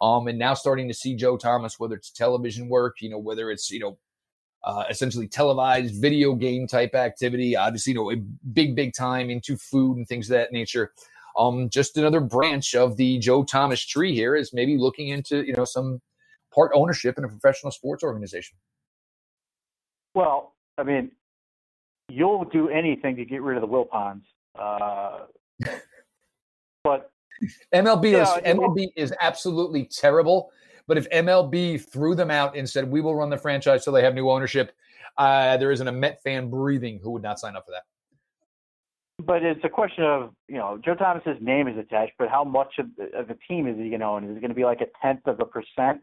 Um, 0.00 0.28
and 0.28 0.38
now 0.38 0.54
starting 0.54 0.88
to 0.88 0.94
see 0.94 1.14
Joe 1.14 1.36
Thomas, 1.36 1.78
whether 1.78 1.96
it's 1.96 2.10
television 2.10 2.68
work, 2.68 3.02
you 3.02 3.10
know, 3.10 3.18
whether 3.18 3.50
it's 3.50 3.70
you 3.70 3.80
know 3.80 3.98
uh, 4.64 4.84
essentially 4.90 5.28
televised 5.28 6.00
video 6.00 6.34
game 6.34 6.66
type 6.66 6.94
activity. 6.94 7.56
Obviously, 7.56 7.92
you 7.92 7.98
know, 7.98 8.10
a 8.10 8.16
big, 8.52 8.74
big 8.74 8.94
time 8.94 9.30
into 9.30 9.56
food 9.56 9.96
and 9.98 10.08
things 10.08 10.30
of 10.30 10.34
that 10.34 10.52
nature. 10.52 10.92
Um, 11.38 11.68
just 11.68 11.96
another 11.98 12.20
branch 12.20 12.74
of 12.74 12.96
the 12.96 13.18
Joe 13.18 13.44
Thomas 13.44 13.84
tree 13.84 14.14
here 14.14 14.36
is 14.36 14.52
maybe 14.54 14.78
looking 14.78 15.08
into 15.08 15.44
you 15.44 15.54
know 15.56 15.66
some 15.66 16.00
part 16.54 16.70
ownership 16.74 17.18
in 17.18 17.24
a 17.24 17.28
professional 17.28 17.72
sports 17.72 18.02
organization. 18.04 18.56
Well, 20.14 20.54
I 20.78 20.84
mean, 20.84 21.10
you'll 22.08 22.44
do 22.44 22.68
anything 22.68 23.16
to 23.16 23.24
get 23.24 23.42
rid 23.42 23.56
of 23.56 23.62
the 23.62 23.68
Wilpons, 23.68 24.22
uh, 24.58 25.26
but 26.84 27.10
MLB 27.74 28.20
is 28.20 28.28
MLB 28.28 28.88
is 28.96 29.12
absolutely 29.20 29.84
terrible. 29.84 30.50
But 30.86 30.98
if 30.98 31.08
MLB 31.10 31.90
threw 31.90 32.14
them 32.14 32.30
out 32.30 32.56
and 32.56 32.68
said 32.68 32.90
we 32.90 33.00
will 33.00 33.14
run 33.14 33.30
the 33.30 33.38
franchise 33.38 33.84
so 33.84 33.90
they 33.90 34.04
have 34.04 34.14
new 34.14 34.30
ownership, 34.30 34.72
uh, 35.16 35.56
there 35.56 35.72
isn't 35.72 35.88
a 35.88 35.92
Met 35.92 36.22
fan 36.22 36.50
breathing 36.50 37.00
who 37.02 37.10
would 37.12 37.22
not 37.22 37.38
sign 37.38 37.56
up 37.56 37.64
for 37.64 37.72
that. 37.72 37.84
But 39.24 39.42
it's 39.42 39.64
a 39.64 39.68
question 39.68 40.04
of 40.04 40.34
you 40.48 40.56
know 40.56 40.78
Joe 40.84 40.94
Thomas's 40.94 41.38
name 41.40 41.68
is 41.68 41.78
attached, 41.78 42.12
but 42.18 42.28
how 42.28 42.44
much 42.44 42.74
of 42.78 42.86
the, 42.96 43.18
of 43.18 43.28
the 43.28 43.38
team 43.48 43.66
is 43.66 43.76
he 43.76 43.88
going 43.88 44.00
to 44.00 44.06
own? 44.06 44.24
Is 44.24 44.36
it 44.36 44.40
going 44.40 44.50
to 44.50 44.54
be 44.54 44.64
like 44.64 44.80
a 44.80 44.86
tenth 45.02 45.26
of 45.26 45.40
a 45.40 45.44
percent? 45.44 46.02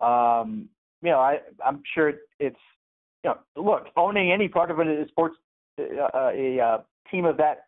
Um, 0.00 0.68
you 1.02 1.10
know, 1.10 1.18
I 1.18 1.40
I'm 1.64 1.82
sure 1.94 2.14
it's 2.38 2.56
you 3.24 3.30
know 3.30 3.38
look 3.56 3.86
owning 3.96 4.30
any 4.30 4.48
part 4.48 4.70
of 4.70 4.80
is 4.80 5.08
sports 5.08 5.36
uh, 5.78 6.30
a 6.32 6.60
uh, 6.60 6.78
team 7.10 7.24
of 7.24 7.38
that 7.38 7.64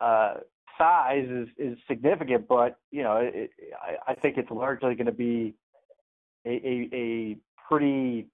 uh, 0.00 0.34
size 0.78 1.28
is 1.28 1.48
is 1.58 1.78
significant, 1.88 2.48
but 2.48 2.78
you 2.90 3.02
know 3.02 3.16
it, 3.16 3.50
I, 3.80 4.12
I 4.12 4.14
think 4.14 4.36
it's 4.38 4.50
largely 4.50 4.94
going 4.94 5.06
to 5.06 5.12
be 5.12 5.54
a, 6.44 6.50
a, 6.50 6.88
a 6.92 7.36
pretty 7.68 8.26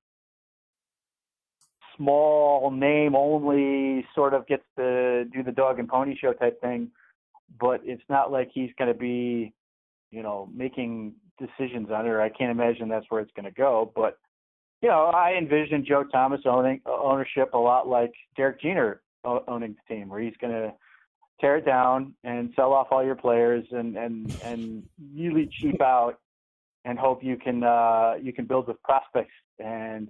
small 1.96 2.70
name 2.70 3.14
only 3.14 4.06
sort 4.14 4.34
of 4.34 4.46
gets 4.46 4.64
to 4.76 5.24
do 5.26 5.42
the 5.42 5.52
dog 5.52 5.78
and 5.78 5.88
pony 5.88 6.16
show 6.16 6.32
type 6.32 6.60
thing, 6.60 6.90
but 7.60 7.80
it's 7.84 8.02
not 8.08 8.32
like 8.32 8.50
he's 8.52 8.70
going 8.78 8.92
to 8.92 8.98
be, 8.98 9.52
you 10.10 10.22
know, 10.22 10.48
making 10.54 11.14
decisions 11.38 11.90
on 11.90 12.06
it. 12.06 12.14
I 12.16 12.28
can't 12.28 12.50
imagine 12.50 12.88
that's 12.88 13.06
where 13.08 13.20
it's 13.20 13.32
going 13.36 13.44
to 13.44 13.52
go. 13.52 13.92
But 13.94 14.18
you 14.82 14.88
know, 14.88 15.04
I 15.14 15.34
envision 15.38 15.84
Joe 15.86 16.04
Thomas 16.04 16.40
owning 16.44 16.80
ownership 16.86 17.54
a 17.54 17.58
lot 17.58 17.88
like 17.88 18.12
Derek 18.36 18.60
Jeter 18.60 19.00
owning 19.24 19.76
the 19.76 19.94
team, 19.94 20.08
where 20.08 20.20
he's 20.20 20.36
going 20.40 20.52
to 20.52 20.72
tear 21.40 21.56
it 21.56 21.64
down 21.64 22.14
and 22.24 22.52
sell 22.56 22.72
off 22.72 22.88
all 22.90 23.04
your 23.04 23.14
players 23.14 23.64
and 23.70 23.96
and 23.96 24.36
and 24.44 24.82
really 25.14 25.48
cheap 25.60 25.80
out 25.80 26.18
and 26.84 26.98
hope 26.98 27.22
you 27.22 27.36
can 27.36 27.62
uh, 27.62 28.14
you 28.20 28.32
can 28.32 28.44
build 28.44 28.66
with 28.66 28.82
prospects 28.82 29.32
and 29.60 30.08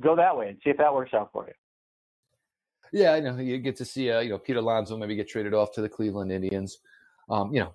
go 0.00 0.14
that 0.14 0.36
way 0.36 0.48
and 0.48 0.58
see 0.62 0.70
if 0.70 0.76
that 0.76 0.94
works 0.94 1.14
out 1.14 1.30
for 1.32 1.46
you. 1.46 1.54
Yeah, 2.92 3.14
I 3.14 3.20
know 3.20 3.38
you 3.38 3.56
get 3.58 3.76
to 3.76 3.84
see 3.86 4.10
uh, 4.10 4.20
you 4.20 4.28
know 4.28 4.38
Pete 4.38 4.56
Alonso 4.56 4.96
maybe 4.98 5.16
get 5.16 5.28
traded 5.28 5.54
off 5.54 5.72
to 5.72 5.80
the 5.80 5.88
Cleveland 5.88 6.30
Indians. 6.30 6.78
Um, 7.30 7.54
you 7.54 7.60
know, 7.60 7.72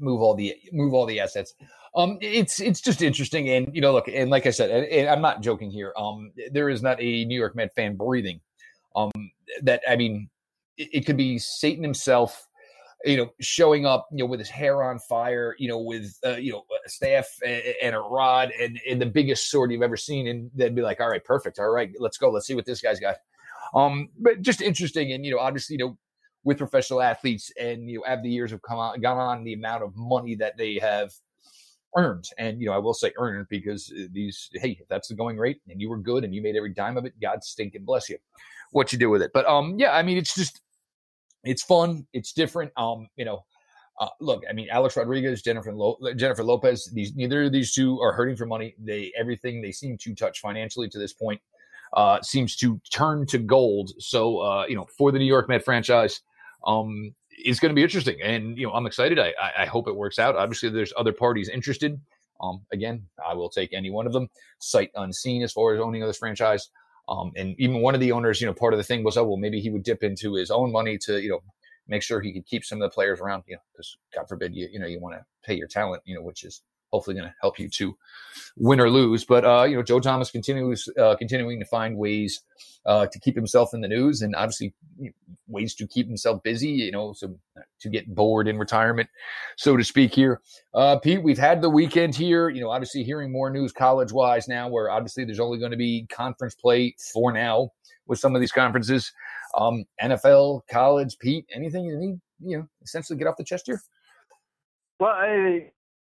move 0.00 0.20
all 0.20 0.34
the 0.34 0.54
move 0.72 0.94
all 0.94 1.06
the 1.06 1.20
assets. 1.20 1.54
Um, 1.94 2.18
it's 2.20 2.60
it's 2.60 2.80
just 2.80 3.02
interesting, 3.02 3.48
and 3.50 3.74
you 3.74 3.80
know, 3.80 3.92
look, 3.92 4.08
and 4.08 4.30
like 4.30 4.46
I 4.46 4.50
said, 4.50 4.70
and, 4.70 4.86
and 4.86 5.08
I'm 5.08 5.20
not 5.20 5.42
joking 5.42 5.70
here. 5.70 5.92
Um, 5.96 6.32
there 6.52 6.68
is 6.68 6.82
not 6.82 7.00
a 7.00 7.24
New 7.24 7.38
York 7.38 7.54
Met 7.54 7.74
fan 7.74 7.96
breathing. 7.96 8.40
Um, 8.96 9.10
that 9.62 9.82
I 9.88 9.96
mean, 9.96 10.28
it, 10.76 10.88
it 10.92 11.06
could 11.06 11.16
be 11.16 11.38
Satan 11.38 11.82
himself 11.82 12.46
you 13.04 13.16
know, 13.16 13.30
showing 13.40 13.86
up, 13.86 14.08
you 14.10 14.18
know, 14.18 14.26
with 14.26 14.40
his 14.40 14.50
hair 14.50 14.82
on 14.82 14.98
fire, 14.98 15.54
you 15.58 15.68
know, 15.68 15.78
with, 15.78 16.18
uh, 16.24 16.36
you 16.36 16.52
know, 16.52 16.64
a 16.84 16.88
staff 16.88 17.26
and, 17.44 17.62
and, 17.82 17.94
a 17.94 17.98
rod 17.98 18.52
and, 18.60 18.78
and 18.88 19.00
the 19.00 19.06
biggest 19.06 19.50
sword 19.50 19.72
you've 19.72 19.82
ever 19.82 19.96
seen. 19.96 20.26
And 20.28 20.50
they'd 20.54 20.74
be 20.74 20.82
like, 20.82 21.00
all 21.00 21.08
right, 21.08 21.24
perfect. 21.24 21.58
All 21.58 21.70
right, 21.70 21.90
let's 21.98 22.18
go. 22.18 22.30
Let's 22.30 22.46
see 22.46 22.54
what 22.54 22.66
this 22.66 22.80
guy's 22.80 23.00
got. 23.00 23.16
Um, 23.74 24.10
but 24.18 24.42
just 24.42 24.60
interesting. 24.60 25.12
And, 25.12 25.24
you 25.24 25.30
know, 25.32 25.38
obviously, 25.38 25.76
you 25.76 25.86
know, 25.86 25.98
with 26.44 26.58
professional 26.58 27.02
athletes 27.02 27.52
and, 27.60 27.88
you 27.88 27.98
know, 27.98 28.04
as 28.04 28.22
the 28.22 28.30
years 28.30 28.50
have 28.50 28.62
come 28.62 28.78
on, 28.78 29.00
gone 29.00 29.18
on, 29.18 29.44
the 29.44 29.54
amount 29.54 29.82
of 29.82 29.94
money 29.96 30.34
that 30.34 30.56
they 30.56 30.78
have 30.78 31.12
earned. 31.96 32.28
And, 32.38 32.60
you 32.60 32.66
know, 32.66 32.72
I 32.72 32.78
will 32.78 32.94
say 32.94 33.12
earned 33.18 33.46
because 33.48 33.92
these, 34.12 34.48
hey, 34.54 34.78
if 34.80 34.88
that's 34.88 35.08
the 35.08 35.14
going 35.14 35.36
rate 35.36 35.60
and 35.68 35.80
you 35.80 35.90
were 35.90 35.98
good 35.98 36.24
and 36.24 36.34
you 36.34 36.42
made 36.42 36.56
every 36.56 36.72
dime 36.72 36.96
of 36.96 37.04
it, 37.04 37.14
God 37.20 37.44
stink 37.44 37.74
and 37.74 37.84
bless 37.84 38.08
you 38.08 38.18
what 38.72 38.92
you 38.92 38.98
do 38.98 39.10
with 39.10 39.22
it. 39.22 39.32
But, 39.34 39.46
um, 39.46 39.76
yeah, 39.78 39.92
I 39.92 40.02
mean, 40.02 40.16
it's 40.16 40.34
just, 40.34 40.60
it's 41.44 41.62
fun. 41.62 42.06
It's 42.12 42.32
different. 42.32 42.70
Um, 42.76 43.08
you 43.16 43.24
know, 43.24 43.44
uh, 43.98 44.08
look, 44.20 44.42
I 44.48 44.52
mean, 44.52 44.68
Alex 44.70 44.96
Rodriguez, 44.96 45.42
Jennifer 45.42 45.72
Lo- 45.72 45.98
Jennifer 46.16 46.44
Lopez. 46.44 46.90
These 46.92 47.14
neither 47.16 47.44
of 47.44 47.52
these 47.52 47.74
two 47.74 48.00
are 48.00 48.12
hurting 48.12 48.36
for 48.36 48.46
money. 48.46 48.74
They 48.78 49.12
everything 49.18 49.60
they 49.60 49.72
seem 49.72 49.98
to 49.98 50.14
touch 50.14 50.40
financially 50.40 50.88
to 50.88 50.98
this 50.98 51.12
point 51.12 51.40
uh, 51.94 52.20
seems 52.22 52.56
to 52.56 52.80
turn 52.90 53.26
to 53.26 53.38
gold. 53.38 53.92
So 53.98 54.38
uh, 54.38 54.66
you 54.68 54.76
know, 54.76 54.86
for 54.96 55.12
the 55.12 55.18
New 55.18 55.26
York 55.26 55.48
Met 55.48 55.64
franchise, 55.64 56.20
um, 56.66 57.14
it's 57.30 57.60
going 57.60 57.70
to 57.70 57.74
be 57.74 57.82
interesting, 57.82 58.20
and 58.22 58.56
you 58.58 58.66
know, 58.66 58.72
I'm 58.72 58.86
excited. 58.86 59.18
I, 59.18 59.32
I, 59.40 59.62
I 59.62 59.66
hope 59.66 59.88
it 59.88 59.96
works 59.96 60.18
out. 60.18 60.36
Obviously, 60.36 60.68
there's 60.68 60.92
other 60.96 61.12
parties 61.12 61.48
interested. 61.48 62.00
Um, 62.42 62.62
again, 62.72 63.06
I 63.24 63.34
will 63.34 63.50
take 63.50 63.72
any 63.72 63.90
one 63.90 64.06
of 64.06 64.12
them, 64.12 64.28
sight 64.58 64.90
unseen, 64.94 65.42
as 65.42 65.52
far 65.52 65.74
as 65.74 65.80
owning 65.80 66.02
of 66.02 66.08
this 66.08 66.18
franchise. 66.18 66.70
Um, 67.08 67.32
and 67.36 67.54
even 67.58 67.82
one 67.82 67.94
of 67.94 68.00
the 68.00 68.12
owners, 68.12 68.40
you 68.40 68.46
know, 68.46 68.54
part 68.54 68.72
of 68.72 68.78
the 68.78 68.84
thing 68.84 69.02
was, 69.02 69.16
oh, 69.16 69.24
well, 69.24 69.36
maybe 69.36 69.60
he 69.60 69.70
would 69.70 69.82
dip 69.82 70.02
into 70.02 70.34
his 70.34 70.50
own 70.50 70.70
money 70.70 70.96
to, 71.06 71.20
you 71.20 71.30
know, 71.30 71.40
make 71.88 72.02
sure 72.02 72.20
he 72.20 72.32
could 72.32 72.46
keep 72.46 72.64
some 72.64 72.80
of 72.80 72.88
the 72.88 72.94
players 72.94 73.20
around, 73.20 73.42
you 73.46 73.56
know, 73.56 73.60
because 73.72 73.96
God 74.14 74.26
forbid 74.28 74.54
you, 74.54 74.68
you 74.70 74.78
know, 74.78 74.86
you 74.86 75.00
want 75.00 75.16
to 75.16 75.24
pay 75.44 75.54
your 75.54 75.66
talent, 75.66 76.02
you 76.06 76.14
know, 76.14 76.22
which 76.22 76.44
is 76.44 76.62
hopefully 76.92 77.14
going 77.14 77.28
to 77.28 77.34
help 77.40 77.58
you 77.58 77.68
to 77.68 77.96
win 78.56 78.80
or 78.80 78.90
lose. 78.90 79.24
But 79.24 79.44
uh, 79.44 79.64
you 79.64 79.76
know, 79.76 79.82
Joe 79.82 80.00
Thomas 80.00 80.30
continues 80.30 80.88
uh, 80.98 81.16
continuing 81.16 81.58
to 81.60 81.66
find 81.66 81.96
ways 81.96 82.42
uh, 82.86 83.06
to 83.06 83.18
keep 83.20 83.34
himself 83.34 83.74
in 83.74 83.80
the 83.80 83.88
news, 83.88 84.22
and 84.22 84.34
obviously 84.34 84.74
ways 85.46 85.74
to 85.76 85.86
keep 85.86 86.06
himself 86.06 86.42
busy. 86.42 86.68
You 86.68 86.92
know, 86.92 87.12
so 87.12 87.36
to 87.80 87.88
get 87.88 88.14
bored 88.14 88.48
in 88.48 88.58
retirement, 88.58 89.08
so 89.56 89.76
to 89.76 89.84
speak. 89.84 90.14
Here, 90.14 90.40
uh, 90.74 90.98
Pete, 90.98 91.22
we've 91.22 91.38
had 91.38 91.62
the 91.62 91.70
weekend 91.70 92.14
here. 92.14 92.48
You 92.48 92.60
know, 92.60 92.70
obviously 92.70 93.04
hearing 93.04 93.32
more 93.32 93.50
news 93.50 93.72
college 93.72 94.12
wise 94.12 94.48
now, 94.48 94.68
where 94.68 94.90
obviously 94.90 95.24
there's 95.24 95.40
only 95.40 95.58
going 95.58 95.72
to 95.72 95.76
be 95.76 96.06
conference 96.10 96.54
play 96.54 96.94
for 97.12 97.32
now 97.32 97.70
with 98.06 98.18
some 98.18 98.34
of 98.34 98.40
these 98.40 98.52
conferences. 98.52 99.12
Um, 99.56 99.84
NFL, 100.00 100.62
college, 100.70 101.18
Pete, 101.18 101.44
anything 101.52 101.84
you 101.84 101.96
need, 101.96 102.20
you 102.40 102.58
know, 102.58 102.68
essentially 102.82 103.18
get 103.18 103.26
off 103.26 103.36
the 103.36 103.44
chest 103.44 103.64
here. 103.66 103.80
Well, 105.00 105.10
I 105.10 105.70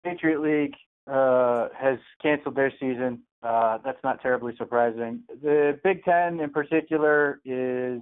Patriot 0.06 0.40
League 0.40 0.74
uh, 1.10 1.68
has 1.76 1.98
canceled 2.22 2.54
their 2.54 2.72
season. 2.78 3.22
Uh, 3.42 3.78
that's 3.84 3.98
not 4.04 4.22
terribly 4.22 4.54
surprising. 4.56 5.22
The 5.42 5.78
Big 5.82 6.04
Ten, 6.04 6.40
in 6.40 6.50
particular, 6.50 7.40
is 7.44 8.00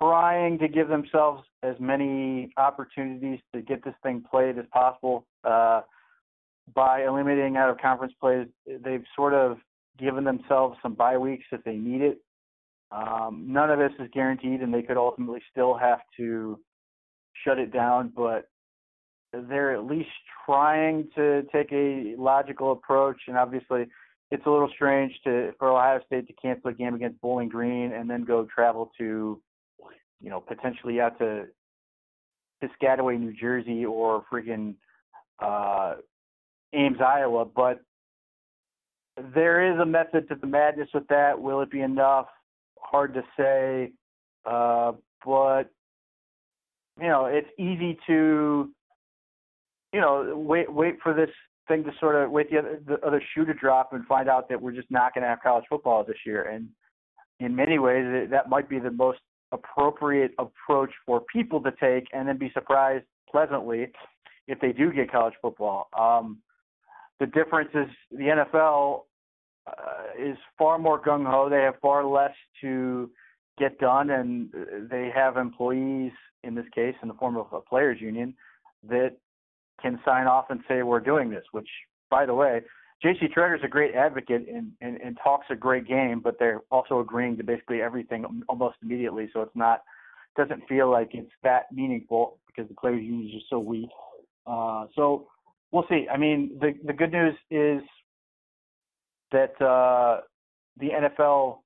trying 0.00 0.58
to 0.58 0.68
give 0.68 0.88
themselves 0.88 1.42
as 1.62 1.76
many 1.78 2.52
opportunities 2.56 3.40
to 3.54 3.62
get 3.62 3.84
this 3.84 3.94
thing 4.02 4.22
played 4.30 4.58
as 4.58 4.64
possible. 4.72 5.26
Uh, 5.44 5.80
by 6.74 7.04
eliminating 7.04 7.56
out 7.56 7.70
of 7.70 7.78
conference 7.78 8.12
plays, 8.20 8.46
they've 8.66 9.04
sort 9.16 9.34
of 9.34 9.58
given 9.98 10.24
themselves 10.24 10.78
some 10.82 10.94
bye 10.94 11.18
weeks 11.18 11.44
if 11.52 11.64
they 11.64 11.76
need 11.76 12.02
it. 12.02 12.18
Um, 12.92 13.46
none 13.48 13.70
of 13.70 13.78
this 13.78 13.92
is 13.98 14.08
guaranteed, 14.12 14.60
and 14.60 14.72
they 14.72 14.82
could 14.82 14.96
ultimately 14.96 15.40
still 15.50 15.76
have 15.76 16.00
to 16.16 16.58
shut 17.44 17.58
it 17.58 17.72
down. 17.72 18.12
But 18.14 18.48
they're 19.32 19.74
at 19.74 19.84
least 19.84 20.10
trying 20.44 21.08
to 21.14 21.42
take 21.52 21.72
a 21.72 22.14
logical 22.18 22.72
approach. 22.72 23.16
And 23.28 23.36
obviously, 23.36 23.86
it's 24.30 24.46
a 24.46 24.50
little 24.50 24.70
strange 24.74 25.12
to 25.24 25.52
for 25.58 25.70
Ohio 25.70 26.00
State 26.06 26.26
to 26.28 26.32
cancel 26.34 26.70
a 26.70 26.74
game 26.74 26.94
against 26.94 27.20
Bowling 27.20 27.48
Green 27.48 27.92
and 27.92 28.08
then 28.08 28.24
go 28.24 28.46
travel 28.52 28.90
to, 28.98 29.40
you 30.20 30.30
know, 30.30 30.40
potentially 30.40 31.00
out 31.00 31.18
to 31.18 31.46
Piscataway, 32.62 33.18
New 33.18 33.32
Jersey, 33.32 33.84
or 33.84 34.24
freaking 34.32 34.74
uh, 35.40 35.94
Ames, 36.72 36.98
Iowa. 37.00 37.44
But 37.44 37.80
there 39.34 39.72
is 39.72 39.78
a 39.80 39.86
method 39.86 40.28
to 40.28 40.34
the 40.34 40.46
madness 40.46 40.88
with 40.92 41.06
that. 41.08 41.40
Will 41.40 41.60
it 41.60 41.70
be 41.70 41.80
enough? 41.80 42.26
Hard 42.78 43.14
to 43.14 43.22
say. 43.36 43.92
Uh, 44.44 44.92
but 45.24 45.64
you 47.00 47.08
know, 47.08 47.26
it's 47.26 47.48
easy 47.58 47.98
to 48.06 48.70
you 49.92 50.00
know, 50.00 50.34
wait 50.36 50.72
wait 50.72 50.96
for 51.02 51.14
this 51.14 51.30
thing 51.68 51.84
to 51.84 51.90
sort 52.00 52.16
of 52.16 52.30
wait 52.30 52.50
the 52.50 52.58
other, 52.58 52.80
the 52.86 53.06
other 53.06 53.22
shoe 53.34 53.44
to 53.44 53.54
drop 53.54 53.92
and 53.92 54.04
find 54.06 54.28
out 54.28 54.48
that 54.48 54.60
we're 54.60 54.72
just 54.72 54.90
not 54.90 55.14
going 55.14 55.22
to 55.22 55.28
have 55.28 55.40
college 55.42 55.64
football 55.68 56.04
this 56.04 56.16
year. 56.26 56.42
And 56.42 56.68
in 57.38 57.54
many 57.54 57.78
ways, 57.78 58.28
that 58.30 58.48
might 58.48 58.68
be 58.68 58.78
the 58.78 58.90
most 58.90 59.20
appropriate 59.52 60.32
approach 60.38 60.90
for 61.06 61.22
people 61.32 61.60
to 61.62 61.72
take, 61.80 62.06
and 62.12 62.28
then 62.28 62.38
be 62.38 62.50
surprised 62.52 63.04
pleasantly 63.30 63.88
if 64.46 64.60
they 64.60 64.72
do 64.72 64.92
get 64.92 65.10
college 65.10 65.34
football. 65.40 65.88
Um, 65.98 66.38
the 67.18 67.26
difference 67.26 67.70
is 67.74 67.86
the 68.10 68.44
NFL 68.58 69.02
uh, 69.66 69.72
is 70.18 70.36
far 70.58 70.78
more 70.78 71.00
gung 71.00 71.24
ho. 71.24 71.48
They 71.48 71.62
have 71.62 71.74
far 71.80 72.04
less 72.04 72.34
to 72.62 73.10
get 73.58 73.78
done, 73.78 74.10
and 74.10 74.50
they 74.90 75.10
have 75.14 75.36
employees 75.36 76.12
in 76.42 76.54
this 76.54 76.64
case 76.74 76.94
in 77.02 77.08
the 77.08 77.14
form 77.14 77.36
of 77.36 77.46
a 77.52 77.60
players 77.60 78.00
union 78.00 78.34
that 78.88 79.16
can 79.80 80.00
sign 80.04 80.26
off 80.26 80.46
and 80.50 80.60
say 80.68 80.82
we're 80.82 81.00
doing 81.00 81.30
this. 81.30 81.44
Which, 81.52 81.68
by 82.10 82.26
the 82.26 82.34
way, 82.34 82.62
J.C. 83.02 83.26
is 83.26 83.60
a 83.64 83.68
great 83.68 83.94
advocate 83.94 84.46
and, 84.48 84.72
and, 84.80 85.00
and 85.00 85.18
talks 85.22 85.46
a 85.50 85.56
great 85.56 85.88
game, 85.88 86.20
but 86.22 86.38
they're 86.38 86.60
also 86.70 87.00
agreeing 87.00 87.36
to 87.38 87.44
basically 87.44 87.80
everything 87.80 88.24
almost 88.48 88.76
immediately. 88.82 89.30
So 89.32 89.42
it's 89.42 89.56
not 89.56 89.82
doesn't 90.36 90.66
feel 90.68 90.90
like 90.90 91.10
it's 91.12 91.32
that 91.42 91.64
meaningful 91.72 92.38
because 92.46 92.68
the 92.68 92.74
players 92.74 93.02
union 93.02 93.26
is 93.26 93.32
just 93.32 93.50
so 93.50 93.58
weak. 93.58 93.88
Uh, 94.46 94.86
so 94.94 95.28
we'll 95.72 95.84
see. 95.88 96.06
I 96.12 96.16
mean, 96.16 96.58
the 96.60 96.72
the 96.84 96.92
good 96.92 97.12
news 97.12 97.34
is 97.50 97.82
that 99.32 99.60
uh, 99.60 100.20
the 100.78 100.88
NFL 100.90 101.58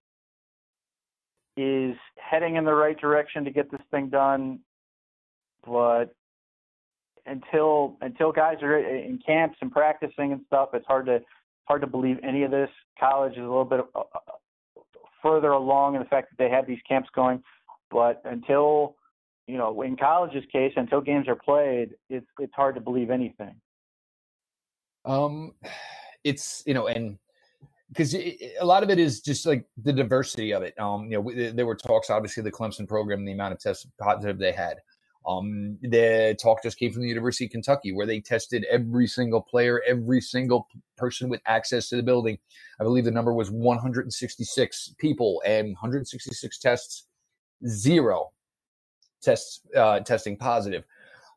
is 1.57 1.97
heading 2.19 2.57
in 2.57 2.65
the 2.65 2.75
right 2.75 2.99
direction 2.99 3.45
to 3.45 3.51
get 3.51 3.71
this 3.71 3.81
thing 3.91 4.09
done, 4.09 4.61
but 5.65 6.15
until 7.27 7.97
until 8.01 8.33
guys 8.33 8.59
are 8.63 8.79
in 8.79 9.19
camps 9.25 9.57
and 9.61 9.71
practicing 9.71 10.33
and 10.33 10.41
stuff, 10.47 10.71
it's 10.75 10.87
hard 10.87 11.07
to 11.07 11.21
hard 11.65 11.81
to 11.81 11.87
believe 11.87 12.19
any 12.23 12.43
of 12.43 12.51
this. 12.51 12.71
College 12.99 13.33
is 13.33 13.39
a 13.39 13.43
little 13.43 13.65
bit 13.65 13.81
uh, 13.95 14.03
further 15.23 15.51
along 15.51 15.95
in 15.95 16.03
the 16.03 16.09
fact 16.09 16.29
that 16.31 16.43
they 16.43 16.51
have 16.51 16.67
these 16.67 16.81
camps 16.89 17.09
going, 17.15 17.43
but 17.91 18.21
until 18.25 18.97
you 19.47 19.59
know, 19.59 19.83
in 19.83 19.97
college's 19.97 20.45
case, 20.51 20.73
until 20.77 21.01
games 21.01 21.29
are 21.29 21.37
played, 21.37 21.91
it's 22.09 22.27
it's 22.39 22.55
hard 22.55 22.75
to 22.75 22.81
believe 22.81 23.11
anything. 23.11 23.55
Um, 25.05 25.53
it's 26.25 26.63
you 26.67 26.75
know, 26.75 26.87
and 26.87 27.19
because 27.89 28.15
a 28.15 28.65
lot 28.65 28.83
of 28.83 28.91
it 28.91 28.99
is 28.99 29.21
just 29.21 29.47
like 29.47 29.67
the 29.83 29.93
diversity 29.93 30.53
of 30.53 30.63
it. 30.63 30.79
Um, 30.81 31.11
you 31.11 31.23
know, 31.23 31.53
there 31.53 31.67
were 31.67 31.77
talks, 31.77 32.11
obviously, 32.11 32.43
the 32.43 32.51
Clemson 32.51 32.89
program, 32.89 33.25
the 33.25 33.33
amount 33.33 33.53
of 33.53 33.61
tests 33.61 33.87
positive 34.01 34.39
they 34.39 34.53
had. 34.53 34.79
Um, 35.27 35.79
the 35.81 36.37
talk 36.41 36.63
just 36.63 36.79
came 36.79 36.93
from 36.93 37.03
the 37.03 37.09
University 37.09 37.47
of 37.47 37.51
Kentucky, 37.51 37.93
where 37.93 38.07
they 38.07 38.21
tested 38.21 38.67
every 38.71 39.07
single 39.07 39.41
player, 39.41 39.83
every 39.87 40.21
single 40.21 40.69
person 40.97 41.29
with 41.29 41.41
access 41.47 41.89
to 41.89 41.97
the 41.97 42.03
building. 42.03 42.39
I 42.79 42.85
believe 42.85 43.05
the 43.05 43.11
number 43.11 43.33
was 43.33 43.51
166 43.51 44.95
people 44.99 45.43
and 45.47 45.69
166 45.69 46.59
tests, 46.59 47.07
zero 47.67 48.33
tests 49.23 49.61
uh, 49.75 50.01
testing 50.01 50.37
positive. 50.37 50.85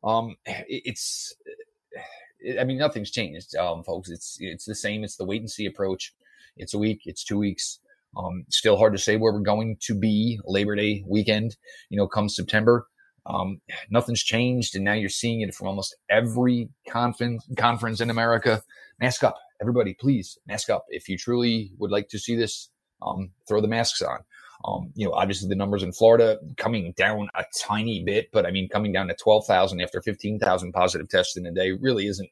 Um, 0.04 0.36
it, 0.46 0.84
it's, 0.86 1.34
I 2.60 2.66
mean, 2.66 2.78
nothing's 2.78 3.12
changed, 3.12 3.56
um, 3.56 3.84
folks. 3.84 4.10
It's 4.10 4.38
it's 4.40 4.66
the 4.66 4.76
same. 4.76 5.04
It's 5.04 5.16
the 5.16 5.26
wait 5.26 5.42
and 5.42 5.50
see 5.50 5.66
approach. 5.66 6.14
It's 6.58 6.74
a 6.74 6.78
week. 6.78 7.02
It's 7.06 7.24
two 7.24 7.38
weeks. 7.38 7.80
Um, 8.16 8.46
still 8.50 8.78
hard 8.78 8.94
to 8.94 9.00
say 9.00 9.18
where 9.18 9.34
we're 9.34 9.40
going 9.40 9.78
to 9.82 9.96
be 9.96 10.40
Labor 10.46 10.76
Day 10.76 11.04
weekend. 11.08 11.56
You 11.90 11.98
know, 11.98 12.08
come 12.08 12.30
September. 12.30 12.88
Um, 13.28 13.62
nothing's 13.90 14.24
changed, 14.24 14.76
and 14.76 14.86
now 14.86 14.94
you're 14.94 15.10
seeing 15.10 15.42
it 15.42 15.54
from 15.54 15.68
almost 15.68 15.96
every 16.10 16.70
conference 16.90 17.48
conference 17.58 18.02
in 18.02 18.10
America. 18.10 18.64
Mask 19.00 19.24
up, 19.24 19.38
everybody, 19.62 19.94
please 19.94 20.38
mask 20.48 20.70
up. 20.70 20.86
If 20.90 21.10
you 21.10 21.18
truly 21.18 21.72
would 21.78 21.92
like 21.92 22.10
to 22.10 22.20
see 22.20 22.36
this, 22.36 22.70
um, 23.02 23.32
throw 23.48 23.62
the 23.62 23.68
masks 23.68 24.02
on. 24.02 24.20
Um, 24.66 24.92
you 24.96 25.06
know, 25.06 25.14
obviously 25.14 25.48
the 25.50 25.56
numbers 25.56 25.84
in 25.84 25.92
Florida 25.92 26.40
coming 26.58 26.94
down 26.98 27.30
a 27.36 27.46
tiny 27.56 28.04
bit, 28.04 28.30
but 28.32 28.46
I 28.46 28.52
mean, 28.52 28.70
coming 28.70 28.92
down 28.92 29.08
to 29.08 29.16
12,000 29.16 29.80
after 29.82 30.02
15,000 30.02 30.72
positive 30.72 31.10
tests 31.10 31.38
in 31.38 31.46
a 31.46 31.52
day 31.52 31.72
really 31.74 32.08
isn't 32.08 32.30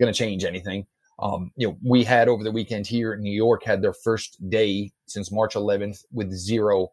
going 0.00 0.12
to 0.12 0.16
change 0.16 0.44
anything. 0.44 0.86
Um, 1.18 1.50
you 1.56 1.66
know, 1.66 1.76
we 1.84 2.04
had 2.04 2.28
over 2.28 2.44
the 2.44 2.52
weekend 2.52 2.86
here 2.86 3.12
in 3.12 3.22
New 3.22 3.32
York 3.32 3.64
had 3.64 3.82
their 3.82 3.92
first 3.92 4.36
day 4.48 4.92
since 5.06 5.32
March 5.32 5.54
11th 5.54 6.04
with 6.12 6.32
zero 6.32 6.92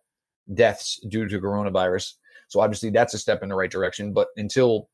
deaths 0.52 1.00
due 1.08 1.28
to 1.28 1.39
coronavirus. 1.39 2.13
So 2.56 2.62
obviously 2.62 2.89
that's 2.89 3.13
a 3.13 3.18
step 3.18 3.44
in 3.44 3.50
the 3.50 3.56
right 3.56 3.70
direction. 3.70 4.13
But 4.13 4.30
until 4.38 4.88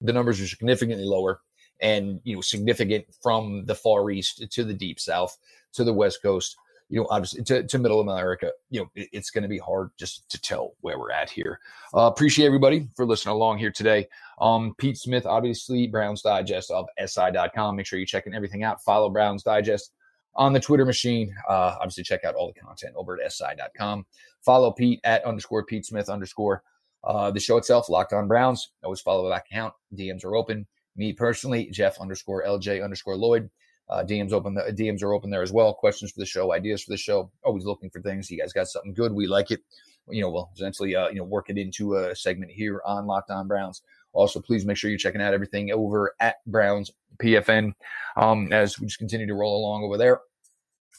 the 0.00 0.12
numbers 0.12 0.40
are 0.40 0.48
significantly 0.48 1.04
lower 1.04 1.40
and 1.80 2.20
you 2.24 2.34
know 2.34 2.40
significant 2.40 3.04
from 3.22 3.64
the 3.66 3.76
far 3.76 4.10
east 4.10 4.44
to 4.50 4.64
the 4.64 4.74
deep 4.74 4.98
south 4.98 5.38
to 5.74 5.84
the 5.84 5.92
west 5.92 6.20
coast, 6.20 6.56
you 6.88 6.98
know, 7.00 7.06
obviously 7.10 7.44
to, 7.44 7.62
to 7.62 7.78
middle 7.78 8.00
America, 8.00 8.50
you 8.70 8.80
know, 8.80 8.90
it, 8.96 9.08
it's 9.12 9.30
going 9.30 9.42
to 9.42 9.48
be 9.48 9.58
hard 9.58 9.90
just 9.96 10.28
to 10.30 10.40
tell 10.40 10.74
where 10.80 10.98
we're 10.98 11.12
at 11.12 11.30
here. 11.30 11.60
Uh, 11.94 12.06
appreciate 12.06 12.46
everybody 12.46 12.88
for 12.96 13.06
listening 13.06 13.36
along 13.36 13.58
here 13.58 13.70
today. 13.70 14.08
Um, 14.40 14.74
Pete 14.76 14.98
Smith, 14.98 15.26
obviously, 15.26 15.86
Browns 15.86 16.22
Digest 16.22 16.72
of 16.72 16.88
SI.com. 17.06 17.76
Make 17.76 17.86
sure 17.86 18.00
you're 18.00 18.06
checking 18.06 18.34
everything 18.34 18.64
out. 18.64 18.82
Follow 18.82 19.10
Browns 19.10 19.44
Digest 19.44 19.92
on 20.36 20.52
the 20.52 20.60
Twitter 20.60 20.84
machine. 20.84 21.34
Uh, 21.48 21.76
obviously, 21.80 22.04
check 22.04 22.24
out 22.24 22.34
all 22.34 22.52
the 22.52 22.60
content 22.60 22.94
over 22.96 23.20
at 23.20 23.32
SI.com. 23.32 24.06
Follow 24.42 24.72
Pete 24.72 25.00
at 25.04 25.24
underscore 25.24 25.64
Pete 25.64 25.86
Smith 25.86 26.08
underscore. 26.08 26.62
Uh, 27.02 27.30
the 27.30 27.40
show 27.40 27.56
itself, 27.56 27.88
Locked 27.88 28.12
On 28.12 28.26
Browns. 28.26 28.70
Always 28.82 29.00
follow 29.00 29.28
that 29.28 29.44
account. 29.46 29.74
DMs 29.94 30.24
are 30.24 30.36
open. 30.36 30.66
Me 30.96 31.12
personally, 31.12 31.68
Jeff 31.70 32.00
underscore 32.00 32.44
LJ 32.44 32.82
underscore 32.82 33.16
Lloyd. 33.16 33.50
Uh, 33.88 34.02
DMs 34.02 34.32
open. 34.32 34.54
The 34.54 34.62
DMs 34.72 35.02
are 35.02 35.12
open 35.12 35.30
there 35.30 35.42
as 35.42 35.52
well. 35.52 35.74
Questions 35.74 36.10
for 36.10 36.20
the 36.20 36.26
show, 36.26 36.52
ideas 36.52 36.82
for 36.82 36.90
the 36.90 36.96
show. 36.96 37.30
Always 37.42 37.64
looking 37.64 37.90
for 37.90 38.00
things. 38.00 38.30
You 38.30 38.38
guys 38.38 38.52
got 38.52 38.68
something 38.68 38.94
good? 38.94 39.12
We 39.12 39.26
like 39.26 39.50
it. 39.50 39.60
You 40.08 40.22
know, 40.22 40.30
we'll 40.30 40.50
essentially 40.54 40.96
uh, 40.96 41.08
you 41.08 41.16
know 41.16 41.24
work 41.24 41.50
it 41.50 41.58
into 41.58 41.96
a 41.96 42.16
segment 42.16 42.50
here 42.50 42.80
on 42.86 43.06
Locked 43.06 43.30
On 43.30 43.46
Browns. 43.46 43.82
Also, 44.14 44.40
please 44.40 44.64
make 44.64 44.76
sure 44.76 44.90
you're 44.90 44.98
checking 44.98 45.20
out 45.20 45.34
everything 45.34 45.70
over 45.72 46.14
at 46.20 46.36
Browns 46.46 46.90
PFN 47.22 47.72
um, 48.16 48.52
as 48.52 48.78
we 48.78 48.86
just 48.86 48.98
continue 48.98 49.26
to 49.26 49.34
roll 49.34 49.58
along 49.58 49.84
over 49.84 49.98
there. 49.98 50.20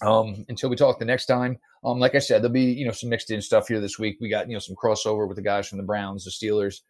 Um, 0.02 0.46
until 0.50 0.70
we 0.70 0.76
talk 0.76 1.00
the 1.00 1.06
next 1.06 1.26
time. 1.26 1.58
Um, 1.86 2.00
like 2.00 2.16
I 2.16 2.20
said, 2.20 2.42
there'll 2.42 2.52
be 2.52 2.64
you 2.64 2.86
know 2.86 2.92
some 2.92 3.10
mixed 3.10 3.32
in 3.32 3.42
stuff 3.42 3.70
here 3.70 3.80
this 3.80 3.98
week. 3.98 4.18
We 4.20 4.30
got 4.30 4.48
you 4.48 4.54
know 4.54 4.60
some 4.60 4.76
crossover 4.76 5.28
with 5.28 5.38
the 5.38 5.42
guys 5.42 5.68
from 5.68 5.78
the 5.78 5.86
Browns, 5.86 6.26
the 6.26 6.32
Steelers, 6.32 6.82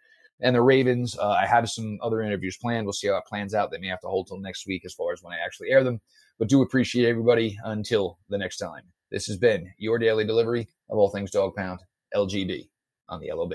and 0.41 0.55
the 0.55 0.61
Ravens. 0.61 1.17
Uh, 1.17 1.29
I 1.29 1.45
have 1.45 1.69
some 1.69 1.99
other 2.01 2.21
interviews 2.21 2.57
planned. 2.57 2.85
We'll 2.85 2.93
see 2.93 3.07
how 3.07 3.17
it 3.17 3.25
plans 3.25 3.53
out. 3.53 3.71
They 3.71 3.77
may 3.77 3.87
have 3.87 4.01
to 4.01 4.07
hold 4.07 4.27
till 4.27 4.39
next 4.39 4.65
week 4.65 4.83
as 4.85 4.93
far 4.93 5.13
as 5.13 5.21
when 5.21 5.33
I 5.33 5.37
actually 5.45 5.69
air 5.69 5.83
them. 5.83 6.01
But 6.39 6.49
do 6.49 6.61
appreciate 6.61 7.07
everybody 7.07 7.57
until 7.63 8.17
the 8.29 8.37
next 8.37 8.57
time. 8.57 8.83
This 9.11 9.27
has 9.27 9.37
been 9.37 9.71
your 9.77 9.99
daily 9.99 10.25
delivery 10.25 10.67
of 10.89 10.97
all 10.97 11.09
things 11.09 11.31
Dog 11.31 11.55
Pound 11.55 11.81
LGB 12.15 12.67
on 13.07 13.19
the 13.19 13.31
LOB. 13.31 13.53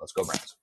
Let's 0.00 0.12
go, 0.12 0.24
Browns. 0.24 0.56